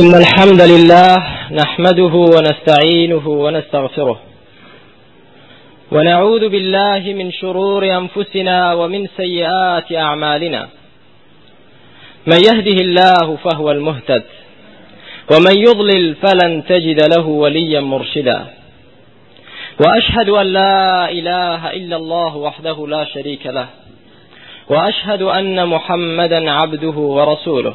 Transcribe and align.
إن 0.00 0.14
الحمد 0.14 0.60
لله 0.60 1.16
نحمده 1.50 2.14
ونستعينه 2.14 3.28
ونستغفره. 3.28 4.20
ونعوذ 5.92 6.48
بالله 6.48 7.12
من 7.12 7.32
شرور 7.32 7.84
أنفسنا 7.84 8.72
ومن 8.72 9.06
سيئات 9.16 9.92
أعمالنا. 9.92 10.68
من 12.26 12.38
يهده 12.48 12.78
الله 12.86 13.36
فهو 13.44 13.70
المهتد 13.70 14.22
ومن 15.32 15.56
يضلل 15.68 16.14
فلن 16.14 16.64
تجد 16.64 17.00
له 17.16 17.26
وليا 17.26 17.80
مرشدا. 17.80 18.46
وأشهد 19.80 20.28
أن 20.28 20.46
لا 20.46 21.10
إله 21.10 21.70
إلا 21.70 21.96
الله 21.96 22.36
وحده 22.36 22.86
لا 22.86 23.04
شريك 23.04 23.46
له 23.46 23.66
وأشهد 24.68 25.22
أن 25.22 25.68
محمدا 25.68 26.50
عبده 26.50 26.96
ورسوله. 27.16 27.74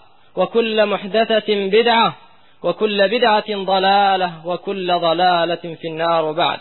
وكل 0.35 0.85
محدثة 0.85 1.69
بدعة 1.69 2.15
وكل 2.63 3.07
بدعة 3.07 3.63
ضلالة 3.63 4.47
وكل 4.47 4.99
ضلالة 4.99 5.55
في 5.55 5.87
النار 5.87 6.25
وبعد 6.25 6.59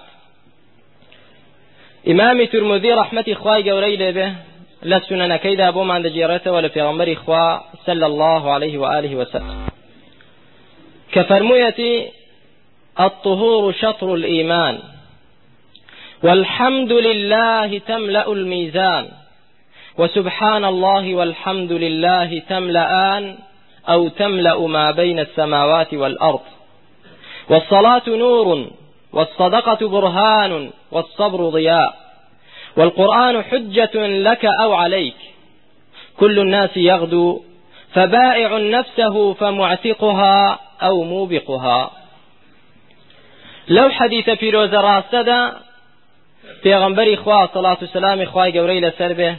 إمام 2.09 2.45
ترمذي 2.45 2.93
رحمة 2.93 3.25
إخوائي 3.29 3.71
قوري 3.71 4.13
به 4.13 4.35
لسننا 4.83 5.37
كيدا 5.37 5.69
أبو 5.69 5.85
من 5.85 6.03
دجيرته 6.03 6.53
ولا 6.53 6.69
في 6.69 6.83
غمر 6.83 7.13
إخوة 7.13 7.63
صلى 7.87 8.07
الله 8.07 8.53
عليه 8.53 8.79
وآله 8.79 9.17
وسلم. 9.17 9.67
كفرمية 11.13 12.11
الطهور 13.01 13.73
شطر 13.73 14.15
الإيمان. 14.15 14.79
والحمد 16.23 16.93
لله 16.93 17.79
تملأ 17.79 18.33
الميزان. 18.33 19.09
وسبحان 19.99 20.65
الله 20.65 21.15
والحمد 21.15 21.73
لله 21.73 22.43
تملأان. 22.49 23.39
أو 23.89 24.09
تملأ 24.09 24.67
ما 24.67 24.91
بين 24.91 25.19
السماوات 25.19 25.95
والأرض. 25.95 26.41
والصلاة 27.51 28.03
نور 28.09 28.71
والصدقة 29.13 29.89
برهان 29.89 30.71
والصبر 30.91 31.49
ضياء. 31.49 31.95
والقرآن 32.77 33.43
حجة 33.43 34.07
لك 34.07 34.45
أو 34.63 34.75
عليك. 34.75 35.17
كل 36.19 36.39
الناس 36.39 36.77
يغدو 36.77 37.43
فبائع 37.95 38.59
نفسه 38.59 39.35
فمعتقها 39.35 40.59
أو 40.83 41.03
موبقها. 41.03 41.91
لو 43.69 43.91
حديث 43.91 44.31
في 44.31 44.51
روز 44.51 44.75
پێغەمبەری 46.65 47.17
خوا 47.23 47.47
سەڵات 47.55 47.83
و 47.83 47.87
سلامی 47.87 48.27
خوای 48.27 48.53
گەورەی 48.53 48.85
لەسەر 48.85 49.13
بێ 49.19 49.31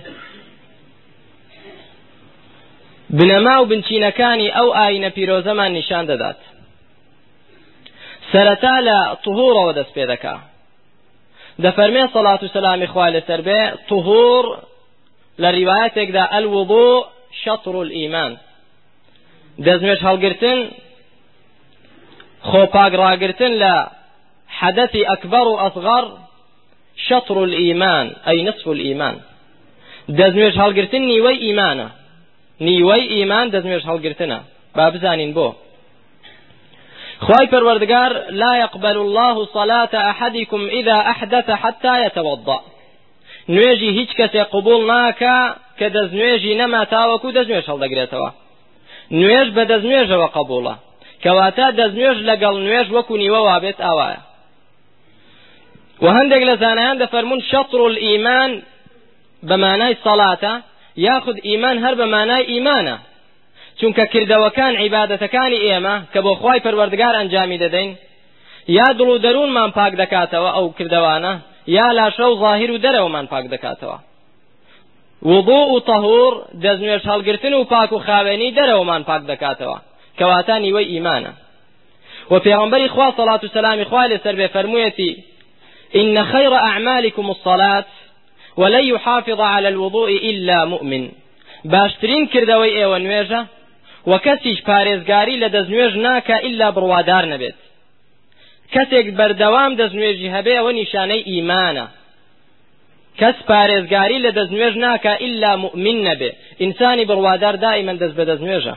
بنەما 3.18 3.56
و 3.62 3.66
بنچینەکانی 3.72 4.54
ئەو 4.58 4.68
ئاینە 4.78 5.10
پیرۆزەمان 5.16 5.72
نیشان 5.78 6.04
دەدات. 6.12 6.40
سەرەتا 8.32 8.76
لە 8.88 9.00
تهورەوە 9.24 9.74
دەست 9.78 9.94
پێ 9.96 10.06
دەکا. 10.12 10.36
دەفەرمێ 11.64 12.04
سەڵات 12.14 12.42
و 12.44 12.52
سەلامی 12.56 12.88
خوای 12.92 13.14
لەسەر 13.16 13.42
بێ 13.48 13.62
تهور 13.90 14.46
لە 15.42 15.50
ڕیوایەتێکدا 15.56 16.24
ئەلوضوء 16.34 16.98
شەطر 17.44 17.76
الئیمان 17.86 18.34
دەستنوێش 19.66 20.02
هەڵگرتن 20.08 20.60
خۆپاک 22.50 22.92
ڕاگرتن 23.02 23.54
لە 23.64 23.76
حدثی 24.60 25.02
ئەکبەر 25.10 25.46
و 25.48 25.60
ئەصغەر 25.62 26.06
شطر 27.08 27.38
الإيمان 27.48 28.08
أي 28.30 28.38
نصف 28.48 28.68
الإيمان 28.68 29.16
دەستنوێژ 30.18 30.56
هەڵگرتن 30.62 31.04
نیوەی 31.12 31.38
ئیمانە. 31.46 31.88
نیوەی 32.68 33.04
ئیمان 33.14 33.48
دەستنوێژ 33.54 33.84
هەڵگرتنە. 33.90 34.40
با 34.76 34.86
بزانین 34.94 35.32
بۆ. 35.38 35.48
خواي 37.26 37.46
پروردگار 37.54 38.12
لا 38.42 38.52
يقبل 38.64 38.98
الله 39.06 39.36
صلاة 39.46 39.94
أحدكم 40.12 40.62
إذا 40.80 40.98
أحدث 41.12 41.48
حتى 41.64 41.94
يتوضأ. 42.06 42.60
نوێژی 43.50 43.90
هیچ 44.00 44.12
کەسێ 44.20 44.44
قبول 44.54 44.82
ناکە 44.92 45.38
کە 45.80 45.88
دەستنوێژی 45.96 46.54
نەما 46.62 46.82
تاوەکو 46.94 47.34
دەستنوێژ 47.38 47.66
هەڵدەگرێتەوە. 47.72 48.30
نوێژ 49.20 49.48
بە 49.56 49.64
دەستنوێژەوە 49.72 50.28
قبولە 50.38 50.76
کەواتە 51.24 51.68
دەستنوێژ 51.80 52.18
لەگەڵ 52.30 52.56
نوێژ 52.66 52.88
وەکو 52.96 53.14
نیوە 53.24 53.40
وابێت 53.48 53.80
ئاوایە. 53.86 54.22
وهندق 56.04 56.42
لزانيان 56.50 56.98
دفرمون 56.98 57.42
شطر 57.52 57.80
الإيمان 57.92 58.62
بماناي 59.44 59.96
صلاة 60.96 61.06
ياخذ 61.07 61.35
إيمان 61.46 61.85
هر 61.85 61.96
بماناي 61.96 62.47
إيمانه 62.47 63.00
چونکە 63.81 64.06
کردەوەکان 64.13 64.74
عیبادەتەکانی 64.81 65.59
ئێمە 65.66 65.96
کە 66.13 66.19
بۆ 66.25 66.34
خی 66.41 66.59
پەروەردگار 66.66 67.13
ئەنجامی 67.16 67.59
دەدەین 67.63 67.91
یا 68.68 68.88
دڵ 68.97 69.02
و 69.02 69.18
دەروونمان 69.25 69.72
پاک 69.78 69.94
دەکاتەوە 70.02 70.50
ئەو 70.56 70.74
کردوانە 70.78 71.34
یا 71.68 71.88
لاشە 71.97 72.25
و 72.31 72.40
ظاهیر 72.40 72.72
و 72.72 72.78
دەرەوەمان 72.85 73.25
پاک 73.31 73.46
دەکاتەوە. 73.53 73.97
وضوء 75.25 75.68
و 75.75 75.79
تەهور 75.79 76.34
دەستنوێش 76.63 77.03
هەڵگرتن 77.12 77.53
و 77.53 77.63
پاک 77.63 77.91
و 77.91 78.00
خاوێنی 78.00 78.56
دەرەوەمان 78.58 79.02
پاک 79.09 79.22
دەکاتەوە. 79.31 79.78
کەواتە 80.19 80.56
نیوەی 80.66 80.91
ئیمانە. 80.94 81.34
و 82.31 82.40
پێغەمبەری 82.40 82.91
خوا 82.94 83.08
سەڵات 83.18 83.44
و 83.44 83.47
سەلامی 83.56 83.85
خوای 83.90 84.09
لەسەر 84.13 84.35
بێ 84.40 84.47
فەرموویەتی 84.56 85.12
إن 85.96 86.23
خير 86.23 86.53
أعمالكم 86.53 87.29
الصلاة 87.29 87.85
ولن 88.58 88.84
يحافظ 88.84 89.42
على 89.42 89.68
الوضوء 89.68 90.12
إلا 90.30 90.66
مؤمن. 90.66 91.12
باشترين 91.66 92.28
كردوي 92.28 92.78
أيوه 92.78 93.00
نوێژە 93.00 93.42
و 94.08 94.18
کەسیش 94.18 94.60
پارێزگاری 94.70 95.40
لە 95.44 95.50
دەستنوێژ 95.56 95.94
ناکە 96.06 96.38
ئللا 96.46 96.72
بڕوادار 96.76 97.26
نەبێت. 97.34 97.58
کەسێک 98.74 99.08
بەردەوام 99.18 99.72
دەستنوێژی 99.80 100.34
هەبێ 100.36 100.54
ئەوە 100.58 100.72
نیشانەی 100.80 101.26
ئیمانە. 101.30 101.88
کەس 103.20 103.38
پارێزگاری 103.50 104.24
لە 104.26 104.32
دەستنوێژ 104.38 104.76
ناکە 104.86 105.14
ئللا 105.26 105.56
مؤمن 105.56 105.98
نەبێ. 106.08 106.32
ئینسانی 106.62 107.06
بڕوادار 107.10 107.56
دائیمەن 107.66 107.98
دەست 108.02 108.16
بە 108.20 108.24
دەستنوێژە. 108.30 108.76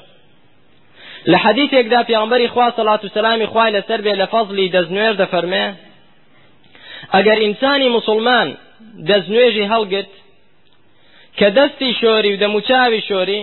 لە 1.31 1.39
حەدیثێکدا 1.45 2.01
پێغەمبەری 2.09 2.53
خوا 2.53 2.69
سەڵات 2.77 3.03
و 3.05 3.13
سەلامی 3.15 3.47
خوای 3.53 3.73
لەسەر 3.77 4.01
بێ 4.07 4.15
لە 4.21 4.27
فەزلی 4.33 4.73
دەستنوێژ 4.77 5.15
دەفەرمێ 5.23 5.67
ئەگەر 7.15 7.39
مسلمان 7.97 8.49
دەستنوێژی 9.09 9.71
هەڵگرت 9.73 10.13
کە 11.39 11.49
دەستی 11.57 11.91
شۆری 12.01 12.31
و 12.33 12.41
دەموچاوی 12.43 13.01
شۆری 13.09 13.43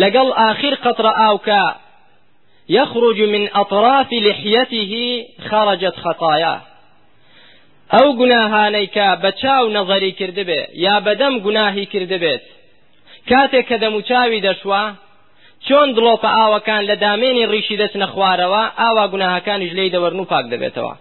لەگەڵ 0.00 0.28
آخر 0.50 0.74
قطرة 0.84 1.12
ئاوکە 1.20 1.64
يخرج 2.68 3.18
من 3.34 3.48
أطراف 3.54 4.12
لحيته 4.12 4.92
خرجت 5.48 5.96
خطاياه 6.04 6.60
ئەو 7.94 8.08
گوناهانەی 8.20 8.88
کە 8.94 9.06
بە 9.22 9.30
چاو 9.42 9.64
نەظەری 9.76 10.12
کردبێ 10.20 10.60
یا 10.84 10.96
بەدەم 11.06 11.34
گوناهی 11.46 11.86
کردبێت 11.92 12.44
کاتێک 13.30 13.64
کە 13.70 13.76
دەموچاوی 13.82 14.44
دەشوە 14.46 14.82
چۆن 15.66 15.88
دڵۆپە 15.96 16.30
ئاوەکان 16.36 16.82
لە 16.90 16.96
دامێنی 17.04 17.48
ڕیشی 17.52 17.76
دەچنە 17.82 18.06
خوارەوە 18.12 18.62
ئاوا 18.80 19.04
گوناهەکانیش 19.12 19.72
لێی 19.78 19.92
دەوەرن 19.94 20.18
و 20.20 20.28
پاک 20.32 20.44
دەبێتەوە. 20.52 20.94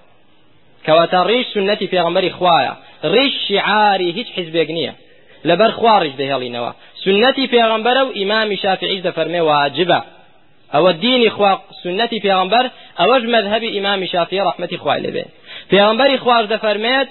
کەواتە 0.86 1.20
ڕیش 1.30 1.48
سنەتی 1.54 1.92
پێغەمبەری 1.94 2.36
خوایە. 2.38 2.74
ڕیش 3.04 3.34
شعاری 3.48 4.12
هیچ 4.18 4.28
حیزبێک 4.36 4.70
نییە. 4.78 4.94
لەبەر 5.50 5.72
خوا 5.78 5.96
ڕیش 6.04 6.16
دەهێڵینەوە 6.22 6.72
سنەتی 7.04 7.48
پێغەمبەرە 7.54 8.02
و 8.08 8.12
ئیمامی 8.20 8.58
شافعیش 8.64 9.02
دەفەرمێ 9.08 9.42
واجبە. 9.50 10.00
ئەوە 10.74 10.92
دینی 11.04 11.30
خوا 11.36 11.52
سنەتی 11.84 12.20
پێغمبەر 12.26 12.66
ئەوەش 13.00 13.24
مەذهبی 13.34 13.70
ئیمامی 13.76 14.08
شافعی 14.14 14.42
ڕحمەتی 14.48 14.78
خوای 14.82 15.02
لەبێ. 15.06 15.26
پێغمبەری 15.72 16.18
خواش 16.24 16.46
دەفەرمێت 16.54 17.10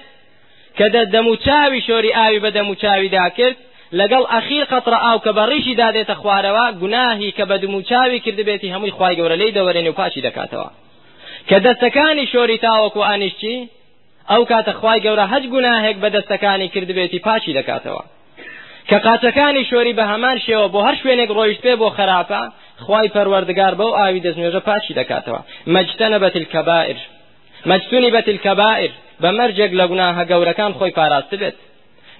کە 0.78 0.86
دەموچاوی 1.14 1.80
شۆری 1.86 2.12
ئاوی 2.18 2.40
بە 2.44 2.50
دەموچاویدا 2.56 3.26
کرد 3.38 3.56
لەگەڵ 4.00 4.22
ئەخیر 4.32 4.64
قەتڕە 4.72 4.98
ئاو 5.04 5.18
کە 5.24 5.32
بەڕیشی 5.38 5.74
دادێتە 5.82 6.14
خوارەوە 6.20 6.66
گوناهی 6.80 7.30
کە 7.36 7.44
بە 7.50 7.56
دموچاوی 7.64 8.20
کردبێتی 8.24 8.72
هەمووی 8.74 8.94
خوای 8.96 9.16
گەورە 9.18 9.36
لی 9.40 9.54
دەوەرێن 9.56 9.86
و 9.88 9.96
پاشی 9.98 10.22
دەکاتەوە. 10.26 10.68
کە 11.48 11.56
دەستەکانی 11.66 12.26
شۆری 12.32 12.58
تاوەکو 12.64 13.00
ئانیشتی 13.08 13.56
ئەو 14.30 14.42
کاتە 14.50 14.72
خوای 14.78 15.00
گەورە 15.04 15.24
هەج 15.32 15.44
گوناهێک 15.54 15.96
بە 16.02 16.08
دەستەکانی 16.16 16.68
کردبێتی 16.74 17.18
پاشی 17.26 17.56
دەکاتەوە. 17.58 18.04
کە 18.88 18.96
قاچەکانی 19.06 19.64
شۆری 19.70 19.94
بە 19.98 20.04
هەمان 20.12 20.36
شێوە 20.46 20.66
بۆ 20.72 20.80
هەر 20.86 20.96
شوێنێک 21.00 21.30
ڕۆیشت 21.36 21.60
پێ 21.64 21.74
بۆ 21.80 21.88
خراپە 21.96 22.42
خوای 22.84 23.08
پەروەردگار 23.14 23.74
بەو 23.80 23.90
ئاوی 23.98 24.24
دەستنوێژە 24.26 24.60
پاشی 24.68 24.94
دەکاتەوە. 25.00 25.40
مەجتەنە 25.74 26.18
بەت 26.24 26.34
الکەبائر 26.40 26.98
مەجتونی 27.70 28.10
بەت 28.14 28.26
الکەبائر 28.32 28.92
بە 29.22 29.30
مەرجێک 29.38 29.72
لە 29.80 29.84
گوناهە 29.90 30.24
گەورەکان 30.30 30.72
خۆی 30.78 30.94
پاراست 30.98 31.34
بێت. 31.40 31.56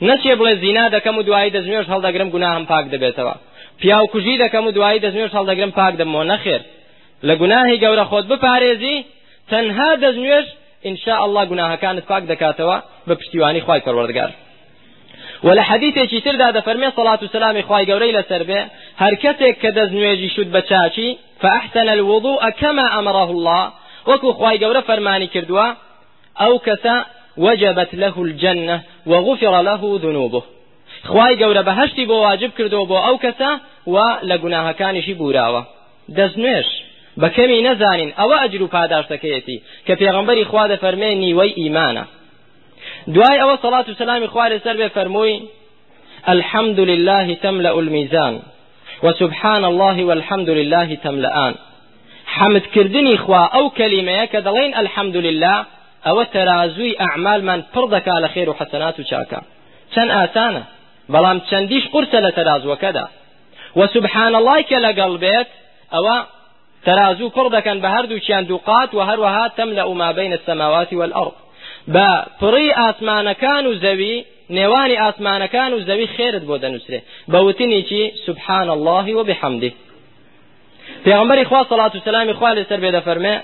نەچێ 0.09 0.35
بڵێ 0.39 0.55
زینا 0.63 0.87
دەکەم 0.97 1.15
و 1.19 1.23
دوایی 1.29 1.55
دەستنوێژ 1.57 1.87
هەڵدەگرم 1.93 2.29
گوناهم 2.35 2.65
پاک 2.71 2.85
دەبێتەوە. 2.95 3.35
پیاو 3.81 4.07
کوژی 4.13 4.37
دەکەم 4.45 4.65
و 4.67 4.75
دوایی 4.77 5.01
دەستنوێژ 5.05 5.33
هەڵدەگرم 5.39 5.73
پاک 5.79 5.95
دەمەوە 6.01 6.25
نەخێر. 6.33 6.63
لە 7.29 7.35
گوناهی 7.41 7.81
گەورە 7.85 8.05
خۆت 8.11 8.27
بپارێزی 8.33 8.97
تەنها 9.51 9.91
دەستنوێژ 10.03 10.47
ئینشاء 10.85 11.21
الله 11.27 11.45
گوناهەکانت 11.51 12.05
پاک 12.11 12.23
دەکاتەوە 12.33 12.77
بە 13.09 13.15
پشتیوانی 13.21 13.61
خوای 13.61 13.81
پەروەردگار 13.87 14.31
ولا 15.45 15.63
حديثێکی 15.63 16.21
تردا 16.21 16.53
دەفەرمێ 16.61 16.91
صلاة 16.97 17.19
و 17.23 17.27
سلامی 17.27 17.63
خوای 17.63 17.87
گەورەی 17.87 18.15
لەسەر 18.17 18.43
بێ 18.49 18.61
هەر 19.03 19.15
کەسێک 19.23 19.55
کە 19.63 19.71
دەستنوێژی 19.77 20.31
شود 20.37 20.49
بە 20.55 20.61
چاچی 20.69 21.19
فأحسن 21.41 21.89
الوضوء 21.89 22.51
كما 22.51 22.87
أمره 22.99 23.31
الله. 23.31 23.65
وەکو 24.07 24.33
خوای 24.33 24.59
گەورە 24.63 24.81
فەرمانی 24.89 25.29
کردووە 25.35 25.67
ئەو 26.41 26.55
کەسە 26.67 26.97
وجبت 27.37 27.95
له 27.95 28.19
الجنة 28.19 28.77
وغفر 29.07 29.55
له 29.69 29.99
ذنوبه. 29.99 30.43
خوای 31.11 31.37
گەورە 31.41 31.63
بەهشتی 31.69 32.07
بۆ 32.11 32.17
واجب 32.27 32.51
کردەوە 32.59 32.85
بۆ 32.91 32.97
ئەو 33.07 33.17
کەسە 33.25 33.51
و 33.87 33.97
لە 34.29 34.37
گوناهەکانیشی 34.43 35.15
بوراوە. 35.21 35.63
دەستنوێش. 36.17 36.69
بەکەمی 37.23 37.63
نەزانین 37.69 38.11
ئەوە 38.19 38.37
ئەجر 38.43 38.63
و 38.63 38.73
پاداشتەکەیەتی 38.75 39.59
کە 39.87 39.95
پێغمبەری 40.01 40.45
خوا 40.51 40.65
دەفەرمێ 40.73 41.11
نیوەی 41.23 41.53
ئیمانە. 41.61 42.05
دوای 43.15 43.41
ئەوە 43.43 43.57
سەڵات 43.63 43.87
و 43.89 43.95
سەلامی 44.01 44.27
خوا 44.33 44.49
لەسەر 44.53 44.77
بێ 44.81 44.89
فەرمووی 44.97 45.37
الحمد 46.35 46.81
لله 46.81 47.35
تملأ 47.35 47.73
الميزان 47.83 48.35
وسبحان 49.03 49.65
الله 49.65 50.05
والحمد 50.05 50.51
لله 50.51 50.95
تملأان 50.95 51.55
حمد 52.27 52.65
كردني 52.75 53.17
خوا 53.17 53.43
أو 53.59 53.71
كلمة 53.71 54.25
كدلين 54.25 54.75
الحمد 54.83 55.17
لله 55.17 55.65
أو 56.07 56.23
ترازوي 56.23 57.01
أعمال 57.01 57.45
من 57.45 57.63
پڕ 57.75 58.09
على 58.09 58.29
خير 58.29 58.51
وحسنات 58.51 59.01
وشاكا 59.01 59.41
چەند 59.95 60.11
ئاسانە 60.17 60.63
بەڵام 61.13 61.39
چەندیش 61.51 61.85
قورسە 61.93 62.19
لە 62.27 62.31
تەرازوەکەدا. 62.39 63.07
وسبحان 63.77 64.35
الله 64.35 64.63
لەگەڵ 64.87 65.13
بێت 65.25 65.49
ئەوە 65.95 66.17
ترازو 66.87 67.29
پڕ 67.37 67.47
دەکەن 67.57 67.79
بە 67.83 67.89
هەردووچیان 67.97 68.45
دووقات 68.51 68.95
و 68.95 69.01
هەروەها 69.09 69.45
تەملأ 69.57 69.89
ما 70.01 70.13
بين 70.13 70.33
السماوات 70.33 70.93
والأرض. 70.93 71.37
بە 71.95 72.09
پڕی 72.41 72.69
ئاسمانەکان 72.81 73.65
و 73.67 73.75
زەوی 73.85 74.25
نێوانی 74.51 74.97
ئاسمانەکان 75.03 75.71
و 75.73 75.81
زەوی 75.89 76.07
خێرت 76.17 76.45
بۆ 76.49 76.57
دەنووسێ 76.63 76.99
بەوتنی 77.33 77.83
چی؟ 77.89 78.13
سبحان 78.27 78.69
الله 78.77 79.07
و 79.19 79.25
بحمده. 79.25 79.73
پێغمبەری 81.05 81.45
خوا 81.45 81.65
صلاة 81.71 81.93
و 81.97 82.01
سلامی 82.05 82.33
خوا 82.33 82.55
لەسەر 82.55 82.81
بێ 82.85 82.91
دەفەرمێ 82.97 83.35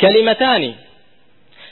كلمتان 0.00 0.74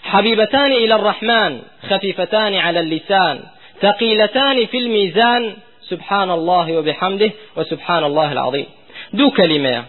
حبيبتان 0.03 0.73
إلى 0.73 0.95
الرحمن 0.95 1.61
خفيفتان 1.89 2.55
على 2.55 2.81
اللسان 2.81 3.41
ثقيلتان 3.83 4.67
في 4.67 4.79
الميزان 4.79 5.53
سبحان 5.91 6.31
الله 6.31 6.79
وبحمده 6.79 7.31
وسبحان 7.57 8.05
الله 8.05 8.33
العظيم 8.33 8.67
دو 9.13 9.31
كلمة 9.31 9.85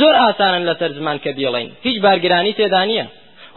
زۆر 0.00 0.14
ئاسانن 0.22 0.62
لەسەر 0.68 0.90
زمان 0.98 1.18
کە 1.24 1.30
بیڵین 1.36 1.70
هیچ 1.86 1.96
بارگرانی 2.04 2.52
تێدا 2.58 2.82
نییە. 2.90 3.06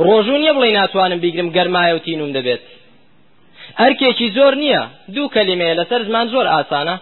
ڕۆژوو 0.08 0.42
نییە 0.42 0.54
بڵێ 0.58 0.70
ناتوانم 0.80 1.20
بیگرم 1.24 1.50
گەرمایە 1.56 1.94
و 1.96 2.04
تینوم 2.06 2.32
دەبێت. 2.38 2.62
ئەرکێکی 3.82 4.28
زۆر 4.38 4.54
نییە. 4.64 4.84
دوو 5.16 5.34
کەلیمەیە 5.36 5.78
لەسەر 5.80 6.02
زمان 6.08 6.26
زۆر 6.34 6.46
ئاسانە. 6.54 6.96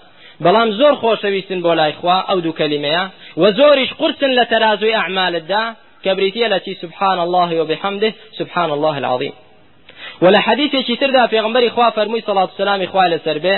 بەڵام 0.44 0.70
زۆر 0.80 0.94
خۆشەویستن 1.02 1.60
بۆ 1.66 1.72
لای 1.80 1.94
خوا 2.00 2.18
ئەو 2.30 2.40
دوو 2.46 2.58
کەلیمەیە 2.60 3.04
و 3.42 3.44
زۆریش 3.60 3.92
قرسن 4.00 4.32
لە 4.40 4.44
تەرازوی 4.52 4.98
ئەعمالتدا 4.98 5.64
کە 6.06 6.19
بریتییە 6.19 6.46
لە 6.46 6.74
سبحان 6.84 7.20
الله 7.26 7.50
وبحمده 7.62 8.14
سبحان 8.40 8.70
الله 8.72 8.96
العظيم 8.98 9.34
ولا 10.24 10.40
حديث 10.40 10.72
تردا 11.02 11.28
في 11.28 11.40
غنبري 11.40 11.70
خوا 11.70 11.90
فرمي 11.90 12.22
صلاة 12.22 12.50
والسلام 12.52 12.82
إخوة 12.82 13.08
لسربه 13.08 13.56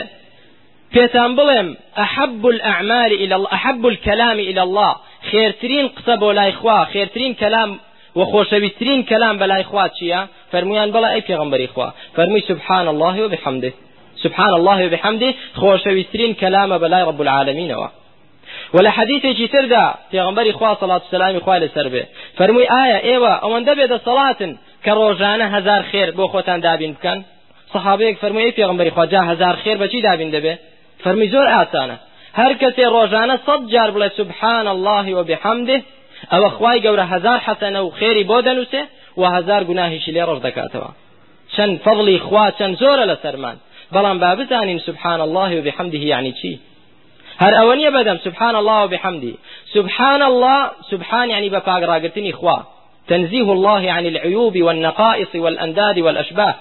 پێتان 0.93 1.31
بڵێم 1.37 1.67
ئەحب 1.99 2.45
الأعمال 2.45 3.11
إلى 3.13 3.35
الله 3.35 3.53
أحب 3.53 3.87
الكلام 3.87 4.39
إلى 4.39 4.61
الله. 4.63 4.95
خێرترین 5.29 5.87
قسە 5.95 6.15
بۆ 6.21 6.29
لای 6.39 6.51
خوا 6.59 6.77
خێرترین 6.93 7.33
کەلام 7.41 7.71
و 8.17 8.21
خۆشەویستترین 8.31 9.01
کەلام 9.09 9.35
بەلای 9.41 9.63
خوا 9.69 9.85
چییە؟ 9.97 10.21
فەرمویان 10.51 10.89
بەڵە 10.95 11.09
ئەی 11.13 11.23
پێغمبەری 11.29 11.67
خوا 11.73 11.87
فەرمووی 12.15 12.43
سبحان 12.51 12.87
الله 12.93 13.15
وبحمده 13.25 13.71
سبحان 14.23 14.53
الله 14.59 14.77
وبحمده 14.85 15.29
خۆشەویستترین 15.59 16.33
کەلامە 16.41 16.77
بەلای 16.83 17.03
رب 17.09 17.19
العالمینەوە 17.25 17.89
ولا 18.73 18.89
حديثي 18.89 19.47
تردا 19.47 19.93
پیغمبري 20.11 20.51
خوا 20.51 20.75
صلاة 20.75 21.01
السلام 21.05 21.39
خوا 21.39 21.57
لسر 21.57 21.87
به 21.87 22.05
فرموي 22.37 22.63
آية 22.83 23.03
أيوه 23.03 23.33
اوان 23.45 23.63
دبه 23.63 23.97
صلاة 23.97 24.55
كروجانه 24.85 25.45
هزار 25.45 25.83
خير 25.83 26.11
بو 26.11 26.27
خوتان 26.27 26.61
دابين 26.61 26.93
بكن 26.93 27.23
صحابيك 27.73 28.17
فرموي 28.17 28.51
پیغمبري 28.51 28.91
خوا 28.91 29.05
جا 29.05 29.21
هزار 29.31 29.55
خير 29.55 29.77
بچي 29.77 30.01
دابين 30.01 30.31
دبه 30.31 30.57
فرموي 31.03 31.27
زور 31.29 31.47
آسانه 31.61 31.97
هر 32.35 32.53
کسی 32.53 32.83
روزانه 32.83 33.39
صد 33.45 33.67
جار 33.67 33.91
بڵێ 33.91 34.17
سبحان 34.17 34.67
الله 34.67 35.15
وبحمده 35.15 35.81
ئەوە 36.31 36.49
خوای 36.55 36.81
گەورە 36.81 37.05
هزار 37.13 37.39
حەسەنە 37.47 37.79
و 37.85 37.89
خێری 37.99 38.23
بۆ 38.29 38.37
دەنووسێ 38.47 38.83
و 39.17 39.23
هزار 39.35 39.63
گوناهیشی 39.63 40.11
لێ 40.11 40.23
ڕۆژ 40.29 40.39
دەکاتەوە. 40.47 40.91
چەند 41.55 41.75
فەضلی 41.85 42.19
خوا 42.19 42.45
چەند 42.57 42.75
زۆرە 42.81 43.05
لە 43.11 43.15
سەرمان. 43.23 43.57
بەڵام 43.93 44.17
با 44.23 44.35
بزانین 44.35 44.79
سبحان 44.79 45.21
الله 45.21 45.59
وبحمده 45.59 45.97
یعنی 45.97 46.31
چی؟ 46.39 46.59
هەر 47.43 47.53
ئەوە 47.59 47.75
بەدەم 47.95 48.17
سبحان 48.27 48.55
الله 48.55 48.79
وبحمده 48.83 49.33
سبحان 49.75 50.21
الله 50.21 50.59
سبحان 50.91 51.29
يعني 51.29 51.49
بپاک 51.49 51.83
ڕاگرتنی 51.91 52.33
خوا. 52.39 52.57
تنزيه 53.07 53.47
الله 53.55 53.91
عن 53.91 54.05
العيوب 54.05 54.55
والنقائص 54.65 55.35
والأنداد 55.35 55.97
والأشباه. 55.99 56.55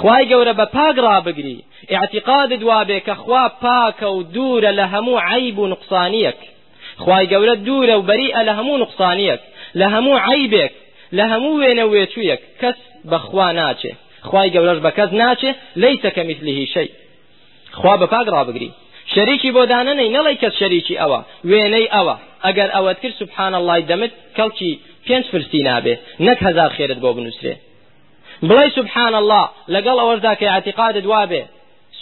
خوای 0.00 0.24
گەورە 0.30 0.52
بە 0.60 0.66
پاک 0.76 0.96
ڕابگری 1.06 1.58
اعتقادت 1.96 2.62
وابێ 2.70 2.98
کە 3.06 3.14
خوا 3.22 3.44
پاکە 3.62 4.08
و 4.16 4.22
دوورە 4.34 4.70
لە 4.78 4.86
هەموو 4.92 5.22
عیب 5.28 5.58
و 5.58 5.66
نقصانیەک. 5.72 6.40
خوای 7.02 7.26
گەورە 7.32 7.54
دوورە 7.66 7.94
و 7.98 8.06
بەریئە 8.10 8.40
لە 8.48 8.52
هەموو 8.58 8.80
نقصانیەک. 8.84 9.40
لە 9.80 9.86
هەموو 9.94 10.22
عیبێک 10.28 10.72
لە 11.16 11.24
هەموو 11.32 11.60
وێنە 11.60 11.84
وێچوویەک 11.92 12.40
کەس 12.60 12.78
بەخوا 13.10 13.48
ناچێ. 13.60 13.92
خوای 14.28 14.50
گەورەش 14.54 14.78
بە 14.84 14.90
کەس 14.98 15.10
ناچێ 15.22 15.50
لەیسە 15.82 16.10
کە 16.16 16.22
مثلیه 16.30 16.66
شەی. 16.74 16.90
خوا 17.78 17.94
بە 18.00 18.06
پاک 18.14 18.26
ڕابگری 18.34 18.70
شەریکی 19.14 19.50
بۆ 19.56 19.62
دانەنەی 19.72 20.12
نەڵی 20.16 20.36
کەس 20.42 20.54
شەریکی 20.60 20.98
ئەوە 21.00 21.20
وێنەی 21.50 21.86
ئەوە. 21.94 22.16
ئەگەر 22.44 22.68
ئەوەت 22.76 22.98
کرد 23.02 23.14
سبحان 23.22 23.54
الله 23.58 23.76
دەمت 23.90 24.12
کەڵکی 24.36 24.70
پێنج 25.06 25.24
فرسی 25.32 25.62
نابێ. 25.68 25.94
نەک 26.26 26.38
هەزار 26.46 26.70
خێرت 26.76 26.98
بۆ 27.04 27.10
بنووسێ 27.16 27.54
بڵێ 28.42 28.66
سبحان 28.78 29.14
الله 29.14 29.46
لەگەڵ 29.74 29.96
ئەوەشدا 30.00 30.34
کە 30.40 30.46
اعتقادت 30.54 31.06
وابێ 31.12 31.42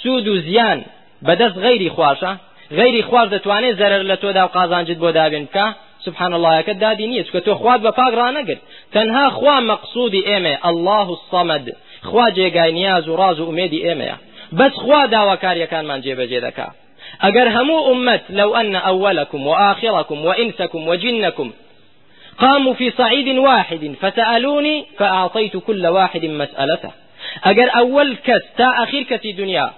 سوود 0.02 0.28
و 0.28 0.36
زیان 0.46 0.80
بەدەست 1.26 1.56
غەیری 1.64 1.90
خواشە. 1.96 2.32
غەیری 2.78 3.02
خوار 3.08 3.26
دەتوانێت 3.34 3.74
زەرەر 3.80 4.02
لە 4.10 4.16
تۆدا 4.22 4.42
و 4.44 4.52
قازانجت 4.56 4.98
بۆ 5.02 5.10
دابێن 5.18 5.44
بکە. 5.48 5.66
سبحان 6.06 6.32
الله 6.34 6.52
یەکە 6.60 6.74
دادی 6.84 7.06
نییە 7.10 7.24
چکە 7.26 7.40
تۆ 7.46 7.52
خوات 7.60 7.80
بە 7.86 7.92
پاک 7.98 8.12
ڕانەگرت 8.20 8.60
تەنها 8.94 9.26
خوا 9.36 9.56
مەقصودی 9.70 10.22
ئێمە 10.28 10.54
الله 10.70 11.08
الصمد. 11.16 11.66
خوا 12.08 12.26
جێگای 12.36 12.72
نیاز 12.78 13.08
و 13.08 13.16
ڕاز 13.20 13.38
و 13.40 13.46
ئومێدی 13.48 13.80
ئێمەیە. 13.86 14.16
بەس 14.58 14.74
خوا 14.82 15.00
داواکاریەکانمان 15.14 16.00
جێبەجێ 16.04 16.40
دەکا. 16.46 16.68
ئەگەر 17.24 17.48
هەموو 17.56 17.86
ئومەت 17.88 18.24
لەو 18.38 18.50
ئەن 18.56 18.74
ئەوەلەکم 18.86 19.42
وآخركم 19.50 20.18
وإنسكم 20.28 20.80
وجنكم 20.88 21.48
قاموا 22.42 22.74
في 22.74 22.90
صعيد 22.90 23.28
واحد 23.38 23.94
فسألوني 24.00 24.86
فأعطيت 24.98 25.56
كل 25.56 25.86
واحد 25.86 26.24
مسألته. 26.24 26.90
ئەگەر 27.46 27.68
ئەوەل 27.76 28.10
کەس 28.26 28.44
تا 28.58 28.68
ئەخیر 28.78 29.04
کەسی 29.10 29.32
دنیا 29.40 29.68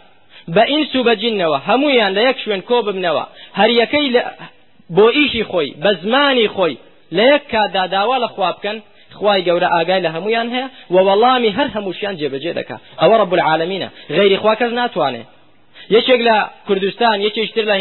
بە 0.55 0.63
ئینس 0.73 0.93
و 0.97 1.05
بەجینەوە 1.09 1.59
هەمویان 1.69 2.13
لە 2.17 2.23
یەک 2.29 2.39
شوێن 2.45 2.63
کۆ 2.69 2.79
ببنەوە 2.87 3.25
یەکەی 3.81 4.07
بۆ 4.97 5.07
ئیشی 5.17 5.45
خۆی 5.51 5.71
بە 5.83 5.91
زمانی 6.03 6.49
خۆی 6.55 6.77
لە 7.17 7.25
یەک 7.33 7.43
کاتدا 7.53 7.85
داوا 7.95 8.17
لە 8.25 8.29
خوا 8.35 8.51
بکەن 8.57 8.77
خوای 9.19 9.45
گەورە 9.47 9.69
ئاگای 9.75 10.03
لە 10.07 10.11
هەمویان 10.17 10.49
هەیە 10.55 10.69
و 10.95 10.97
وەڵامی 11.09 11.51
هەر 11.59 11.69
هەمووشیان 11.77 12.15
جێبەجێ 12.21 12.53
دەکات 12.59 12.81
ئەوە 13.01 13.17
ڕب 13.21 13.33
العالمینە 13.37 13.89
غیری 14.17 14.37
خوا 14.43 14.55
کەس 14.61 14.73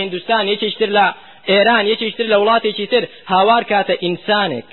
هندستان 0.04 0.46
یەکێشتر 0.54 0.90
لە 0.98 1.06
ئێران 1.50 1.86
یەکێکتر 1.92 2.26
لە 2.34 2.38
وڵاتێکی 2.42 2.88
تر 2.92 3.04
هاوار 3.32 3.64
کاتە 3.72 3.96
ئینسانێک. 4.04 4.70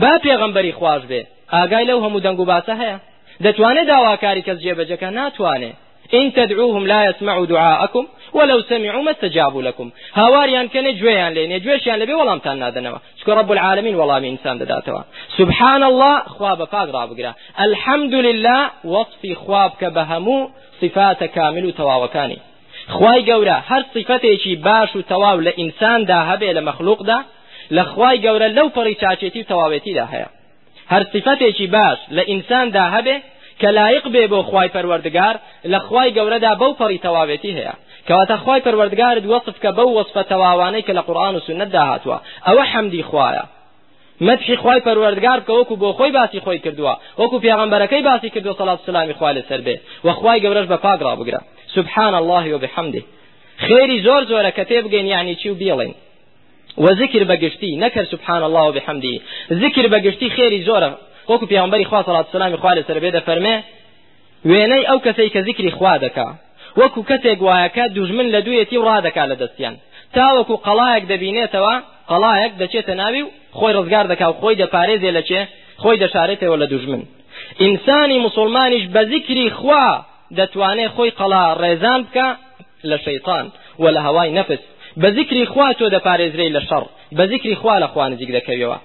با 0.00 0.12
پێغەمبەری 0.24 0.76
خوش 0.78 1.02
بێ. 1.10 1.20
ئاگای 1.54 1.86
لەو 1.90 1.98
هەموو 2.04 2.24
دەنگ 2.26 2.38
و 2.40 2.48
باسە 2.52 2.74
هەیە. 2.82 2.96
دەتوانێت 3.44 3.86
داواکاری 3.92 4.42
کەس 4.46 4.58
جێبەجەکە 4.64 5.08
ناتوانێت 5.18 5.76
إن 6.14 6.32
تدعوهم 6.32 6.86
لا 6.86 7.04
يسمعوا 7.04 7.46
دعاءكم 7.46 8.06
ولو 8.34 8.60
سمعوا 8.62 9.02
ما 9.02 9.10
استجابوا 9.10 9.62
لكم. 9.62 9.90
هاواريان 10.14 10.68
كان 10.68 10.96
جويان 10.96 11.32
لين 11.32 11.60
جويشيان 11.60 11.98
لبي 11.98 12.14
ولا 12.14 12.32
امتان 12.32 12.58
نادنوا 12.58 12.98
شكر 13.20 13.36
رب 13.36 13.52
العالمين 13.52 13.94
والله 13.94 14.18
من 14.18 14.28
انسان 14.28 14.58
داتوا 14.58 15.02
سبحان 15.38 15.82
الله 15.82 16.18
خواب 16.18 16.64
فاق 16.64 16.88
رابقرا 16.96 17.34
الحمد 17.60 18.14
لله 18.14 18.70
وصف 18.84 19.32
خواب 19.46 19.70
كبهمو 19.80 20.50
صفات 20.80 21.24
كامل 21.24 21.72
تواوكاني 21.72 22.38
خوای 22.94 23.20
گەورە 23.28 23.56
هەر 23.70 23.82
صفتێکی 23.94 24.54
باش 24.66 24.90
و 24.96 25.02
تەواو 25.10 25.38
لە 25.46 25.52
ئینساندا 25.60 26.18
هەبێ 26.30 26.50
لە 26.56 26.62
مەخلوقدا 26.68 27.18
لە 27.76 27.82
خوای 27.90 28.18
گەورە 28.24 28.48
لەو 28.56 28.68
پەڕی 28.76 28.96
چاچێتی 29.02 29.40
و 29.42 29.48
تەواوێتیدا 29.50 30.06
هەیە. 30.12 30.28
هەر 30.92 31.02
صفتێکی 31.12 31.66
باش 31.76 31.98
لە 32.16 32.22
ئینساندا 32.30 32.84
هەبێ 32.94 33.16
کە 33.60 33.68
لایق 33.78 34.04
بێ 34.14 34.24
بۆ 34.32 34.40
خوای 34.48 34.72
پەروەردگار 34.74 35.36
لە 35.72 35.78
خوای 35.86 36.14
گەورەدا 36.16 36.52
بەو 36.60 36.72
پەڕی 36.80 37.02
تەواوێتی 37.06 37.52
هەیە. 37.58 37.74
کەواتە 38.06 38.36
خوای 38.42 38.64
پەروەردگارت 38.66 39.24
وەصف 39.32 39.56
کە 39.62 39.70
بەو 39.78 39.90
وەصفە 39.98 40.22
تەواوانەی 40.32 40.84
کە 40.86 40.92
لە 40.98 41.02
قورآن 41.08 41.34
و 41.36 41.44
سنەتدا 41.46 41.82
هاتووە. 41.90 42.18
ئەوە 42.46 42.64
حەمدی 42.72 43.02
خوایە. 43.10 43.44
مدحی 44.20 44.56
خوای 44.56 44.80
پەروەردگار 44.80 45.38
بکە 45.40 45.52
وەکو 45.58 45.74
بۆ 45.82 45.88
خۆی 45.98 46.12
باسی 46.18 46.40
خۆی 46.44 46.58
کردووە 46.64 46.94
وەکو 47.20 47.36
پێغەمبەرەکەی 47.44 48.02
باسی 48.08 48.30
کردو 48.30 48.52
سەڵات 48.60 48.78
سلامی 48.86 49.12
خوا 49.18 49.32
لەسەر 49.32 49.60
بێ. 49.66 49.76
و 50.04 50.12
خوای 50.12 50.40
گەورەش 50.44 50.66
بە 50.72 50.78
پاک 50.84 51.00
ڕابگرە 51.06 51.40
سبحان 51.76 52.14
الله 52.14 52.54
وبحمده 52.54 53.02
خێری 53.66 53.98
زۆر 54.06 54.22
زۆرە 54.30 54.50
کە 54.56 54.64
تێبگەین 54.70 55.06
یعنی 55.14 55.34
چی 55.40 55.48
و 55.50 55.58
بیڵێن 55.60 55.92
وذكر 56.84 57.24
بقشتي 57.24 57.76
نكر 57.76 58.04
سبحان 58.04 58.42
الله 58.42 58.64
وبحمده 58.68 59.20
ذكر 59.52 59.86
بقشتي 59.88 60.30
خيري 60.30 60.62
زورة 60.62 60.90
وەکو 61.30 61.46
پیامبەری 61.52 61.84
خوا 61.90 62.02
سەڵات 62.02 62.26
سلامی 62.32 62.56
خوا 62.56 62.74
لەسەر 62.74 62.98
بێ 63.02 63.10
دەفەرمێ 63.16 63.56
وێنەی 64.50 64.84
ئەو 64.88 64.98
کەسەی 65.06 65.30
کە 65.34 65.40
ذکری 65.48 65.70
خوا 65.70 65.98
دەکا. 66.04 66.28
وەکو 66.80 67.00
کەسێک 67.10 67.38
وایەکە 67.46 67.84
دوژمن 67.94 68.26
لە 68.34 68.40
دوویەتی 68.44 68.76
و 68.78 68.86
ڕادەکا 68.88 69.24
لە 69.30 69.36
دەستیان. 69.42 69.74
تاوەکو 70.14 70.54
قەڵایەک 70.66 71.04
دەبینێتەوە 71.12 71.74
قەڵایەک 72.10 72.52
دەچێتە 72.60 72.94
ناوی 73.00 73.22
و 73.22 73.28
خۆی 73.56 73.72
ڕزگار 73.76 74.06
دەکا 74.12 74.26
و 74.30 74.38
خۆی 74.40 74.56
دەپارێزێ 74.62 75.10
لە 75.16 75.22
چێ 75.28 75.40
خۆی 75.82 75.98
دەشارێتەوە 76.02 76.56
لە 76.62 76.66
دوژمن. 76.72 77.02
ئینسانی 77.62 78.18
مسلمانیش 78.26 78.84
بە 78.94 79.02
ذکری 79.12 79.50
خوا 79.58 79.86
دەتوانێت 80.38 80.90
خۆی 80.96 81.10
قەڵا 81.18 81.44
ڕێزان 81.62 82.00
بکە 82.06 82.28
لە 82.90 82.96
شەیطان 83.04 83.44
و 83.82 83.84
لە 83.94 84.00
هەوای 84.06 84.30
نەفس. 84.38 84.62
بە 85.00 85.08
ذکری 85.18 85.44
خوا 85.52 85.68
تۆ 85.78 85.86
دەپارێزرەی 85.96 86.54
لە 86.56 86.60
شەڕ 86.68 86.84
بە 87.16 87.24
ذکری 87.32 87.54
خوا 87.60 87.74
لە 87.82 87.88
خوا 87.92 88.08
نزیک 88.12 88.30
دەکەویەوە. 88.38 88.78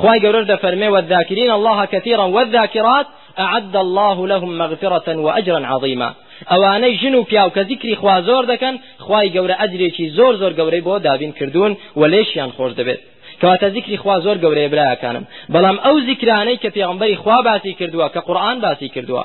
خواي 0.00 0.20
قولر 0.20 0.42
دفرمي 0.42 0.88
والذاكرين 0.88 1.50
الله 1.50 1.84
كثيرا 1.84 2.24
والذاكرات 2.24 3.06
أعد 3.38 3.76
الله 3.76 4.26
لهم 4.26 4.58
مغفرة 4.58 5.16
وأجرا 5.16 5.66
عظيما. 5.66 6.14
ئەوانەی 6.50 6.94
ژن 7.00 7.14
و 7.14 7.22
پیا 7.22 7.46
و 7.46 7.50
کە 7.50 7.94
خوا 8.00 8.22
زۆر 8.28 8.44
دەکەن 8.52 8.74
خی 9.06 9.26
گەورە 9.34 9.54
ئەجرێکی 9.60 10.06
زۆر 10.18 10.34
زۆر 10.40 10.52
گەورەی 10.58 10.82
بۆ 10.86 10.94
دابین 11.06 11.32
کردوون 11.32 11.76
و 11.96 12.04
لێشیان 12.12 12.50
خۆش 12.56 12.72
دەبێت. 12.78 13.00
کەواتە 13.40 13.68
زیکری 13.74 13.96
خوا 14.02 14.16
زۆر 14.26 14.36
گەورەیە 14.44 14.72
برایەکانم 14.72 15.24
بەڵام 15.54 15.76
ئەو 15.84 15.96
زیکرانەی 16.08 16.60
کە 16.62 16.68
پێغمبەری 16.76 17.20
خوا 17.22 17.38
باسی 17.48 17.72
کردووە 17.80 18.06
کە 18.14 18.20
قورآن 18.26 18.56
باسی 18.64 18.88
کردووە. 18.94 19.24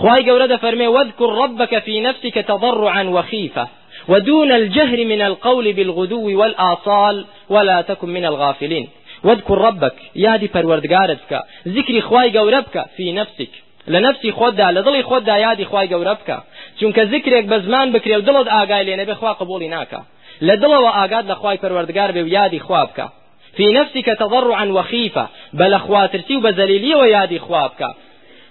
خی 0.00 0.20
گەورە 0.28 0.46
دەفەرمێ 0.54 0.88
واذكر 0.96 1.30
ربك 1.42 1.72
في 1.86 2.00
نفسك 2.06 2.36
تضرعا 2.50 3.02
وخيفة 3.16 3.66
ودون 4.08 4.50
الجهر 4.52 4.98
من 5.12 5.20
القول 5.28 5.72
بالغدو 5.72 6.26
والآصال 6.40 7.16
ولا 7.54 7.82
تكن 7.88 8.08
من 8.16 8.24
الغافلين. 8.24 8.86
واذكر 9.24 9.58
ربك 9.68 9.96
يادي 10.16 10.48
پروردگارت 10.54 11.20
بکە. 11.24 11.40
ذکری 11.68 12.00
خوای 12.00 12.32
گەورە 12.36 12.60
بکە 12.66 12.82
في 12.96 13.12
نفسك. 13.12 13.52
لە 13.88 13.96
نفسی 14.06 14.32
خۆتدا 14.32 14.68
لە 14.76 14.80
دڵی 14.86 15.02
خۆتدا 15.08 15.36
یادی 15.46 15.64
خوای 15.64 15.88
گەورە 15.88 16.14
بکە. 16.20 16.38
چونکە 16.78 17.02
ذکرێک 17.12 17.44
بە 17.52 17.58
زمان 17.66 17.92
بکرێ 17.92 18.16
و 18.16 18.22
دڵت 18.28 18.48
ئاگای 18.54 18.84
لێ 18.84 18.96
نەبێ 19.00 19.14
خوا 19.20 19.32
قبولی 19.40 19.68
ناکە. 19.74 20.00
لە 20.46 20.54
دڵەوە 20.62 20.90
ئاگات 20.98 21.24
لە 21.30 21.34
خوای 21.40 21.58
پەروەردگار 21.62 22.10
بێ 22.14 22.22
في 23.56 23.66
نفسك 23.68 24.06
تضرعا 24.06 24.64
وخيفة 24.64 25.28
بە 25.52 25.78
خۆترسی 25.78 26.36
و 26.36 26.41
بە 26.41 26.57
زەلیلی 26.57 26.94
یادی 26.94 27.38
خوا 27.38 27.57
بکە. 27.57 27.94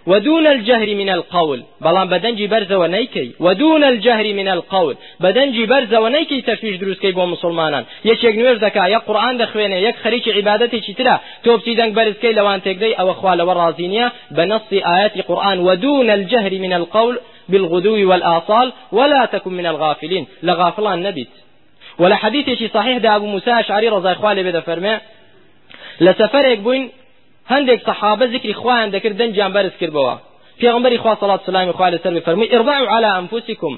ودون 0.07 0.47
الجهر 0.47 0.95
من 0.95 1.09
القول. 1.09 1.63
بەڵام 1.81 2.09
بە 2.09 2.22
دەنگی 2.22 2.47
بەرز 2.47 2.71
و 2.71 2.77
نەیکەی. 2.77 3.31
ودون 3.39 3.83
الجهر 3.83 4.33
من 4.33 4.47
القول. 4.47 4.95
بە 5.19 5.35
دەنگی 5.35 5.65
بەرز 5.65 5.93
و 5.93 5.98
نەیکەی 5.98 6.41
تەشویش 6.41 6.75
دروس 6.75 6.99
کەی 6.99 7.11
بۆ 7.11 7.25
مسڵمانان. 7.25 7.85
يشيك 8.05 8.35
نوير 8.35 8.57
دكا 8.57 8.85
يا 8.87 8.97
قرآن 8.97 9.37
دخوينه 9.37 9.75
يك 9.75 9.95
خريج 9.95 10.29
عبادتي 10.29 10.81
چترا. 10.81 11.19
توبتي 11.43 11.75
دنگ 11.75 11.93
برز 11.93 12.13
كي 12.13 12.33
لوان 12.33 12.61
تقدي 12.61 12.93
أو 12.93 13.11
اخوال 13.11 13.41
ورازينيا 13.41 14.11
بنص 14.31 14.61
آيات 14.71 15.21
قرآن 15.21 15.59
ودون 15.59 16.09
الجهر 16.09 16.51
من 16.51 16.73
القول 16.73 17.19
بالغدو 17.49 18.09
والآصال. 18.09 18.73
ولا 18.91 19.25
تكن 19.25 19.53
من 19.53 19.65
الغافلين. 19.65 20.27
لغافلان 20.43 21.03
نبيت. 21.03 21.42
ولا 21.99 22.15
حديث 22.15 22.71
صحيح 22.73 22.97
ده 22.97 23.15
أبو 23.15 23.25
موسى 23.25 23.51
أشعري 23.59 23.89
رضي 23.89 24.11
الله 24.11 24.41
بده 24.41 24.61
فرمه 24.61 25.01
لسفرك 26.01 26.59
بوين 26.59 26.91
هەندێک 27.51 27.79
سەحابە 27.87 28.25
ذکری 28.33 28.53
خۆیان 28.61 28.89
دەکرد 28.95 29.15
دەنجیان 29.21 29.51
بەرز 29.55 29.73
کردبەوە 29.81 30.15
پێغمبەری 30.61 30.97
خوا 31.03 31.13
سەڵات 31.21 31.41
سلامی 31.45 31.71
خوا 31.77 31.91
لەسەر 31.91 32.11
بفەرمووی 32.17 32.51
ئرضعوا 32.53 32.87
على 32.95 33.09
أنفسكم. 33.21 33.73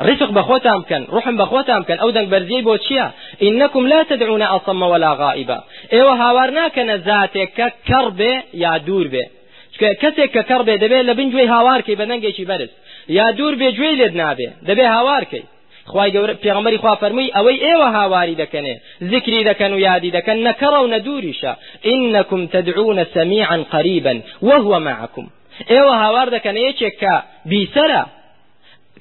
رفق 0.00 0.30
بخوتام 0.30 0.82
كان 0.82 1.06
رحم 1.12 1.36
بخوتام 1.36 1.82
كان 1.82 1.98
أو 1.98 2.10
دنگ 2.10 2.28
برزي 2.30 2.62
بو 2.62 2.76
چيا 2.76 3.06
إنكم 3.42 3.86
لا 3.86 4.02
تدعون 4.02 4.42
أصم 4.42 4.82
ولا 4.82 5.12
غائبا 5.14 5.64
ايوا 5.92 6.14
هاوارنا 6.22 6.68
كان 6.68 6.96
ذاتك 6.96 7.72
كرب 7.88 8.20
يا 8.54 8.76
دور 8.78 9.08
به 9.08 9.26
کەسێک 10.02 10.30
کە 10.34 10.42
کەڕ 10.48 10.62
بێ 10.66 10.74
دەبێت 10.82 11.04
لە 11.08 11.14
بن 11.18 11.28
گوێی 11.32 11.48
هاوارکەی 11.54 11.96
بە 12.00 12.04
دەنگێکی 12.10 12.44
بەرز 12.50 12.70
یا 13.08 13.26
دوور 13.38 13.54
بێ 13.60 13.68
گوێی 13.76 13.96
لێت 14.00 14.14
نابێ 14.20 14.48
دەبێ 14.68 14.86
هاوارکەی 14.94 15.44
خی 15.90 16.10
گەورە 16.14 16.34
پێغمەری 16.44 16.78
خوا 16.82 16.94
فەرمووی 17.02 17.34
ئەوەی 17.36 17.58
ئێوە 17.66 17.88
هاواری 17.96 18.36
دەکەنێ. 18.42 18.74
ذکری 19.12 19.44
دەکەن 19.50 19.72
و 19.72 19.78
یادی 19.88 20.10
دەکەن 20.16 20.38
نەکەڕە 20.48 20.80
و 20.82 20.90
نەدووریشە. 20.94 21.52
إنكم 21.92 22.40
تدعون 22.46 23.04
سميعا 23.04 23.56
قريبا 23.74 24.14
وهو 24.48 24.72
معكم. 24.88 25.26
ئێوە 25.72 25.94
هاوار 26.02 26.28
دەکەن 26.36 26.56
یەکێک 26.66 26.94
کە 27.02 27.14
بیسەرە 27.50 28.02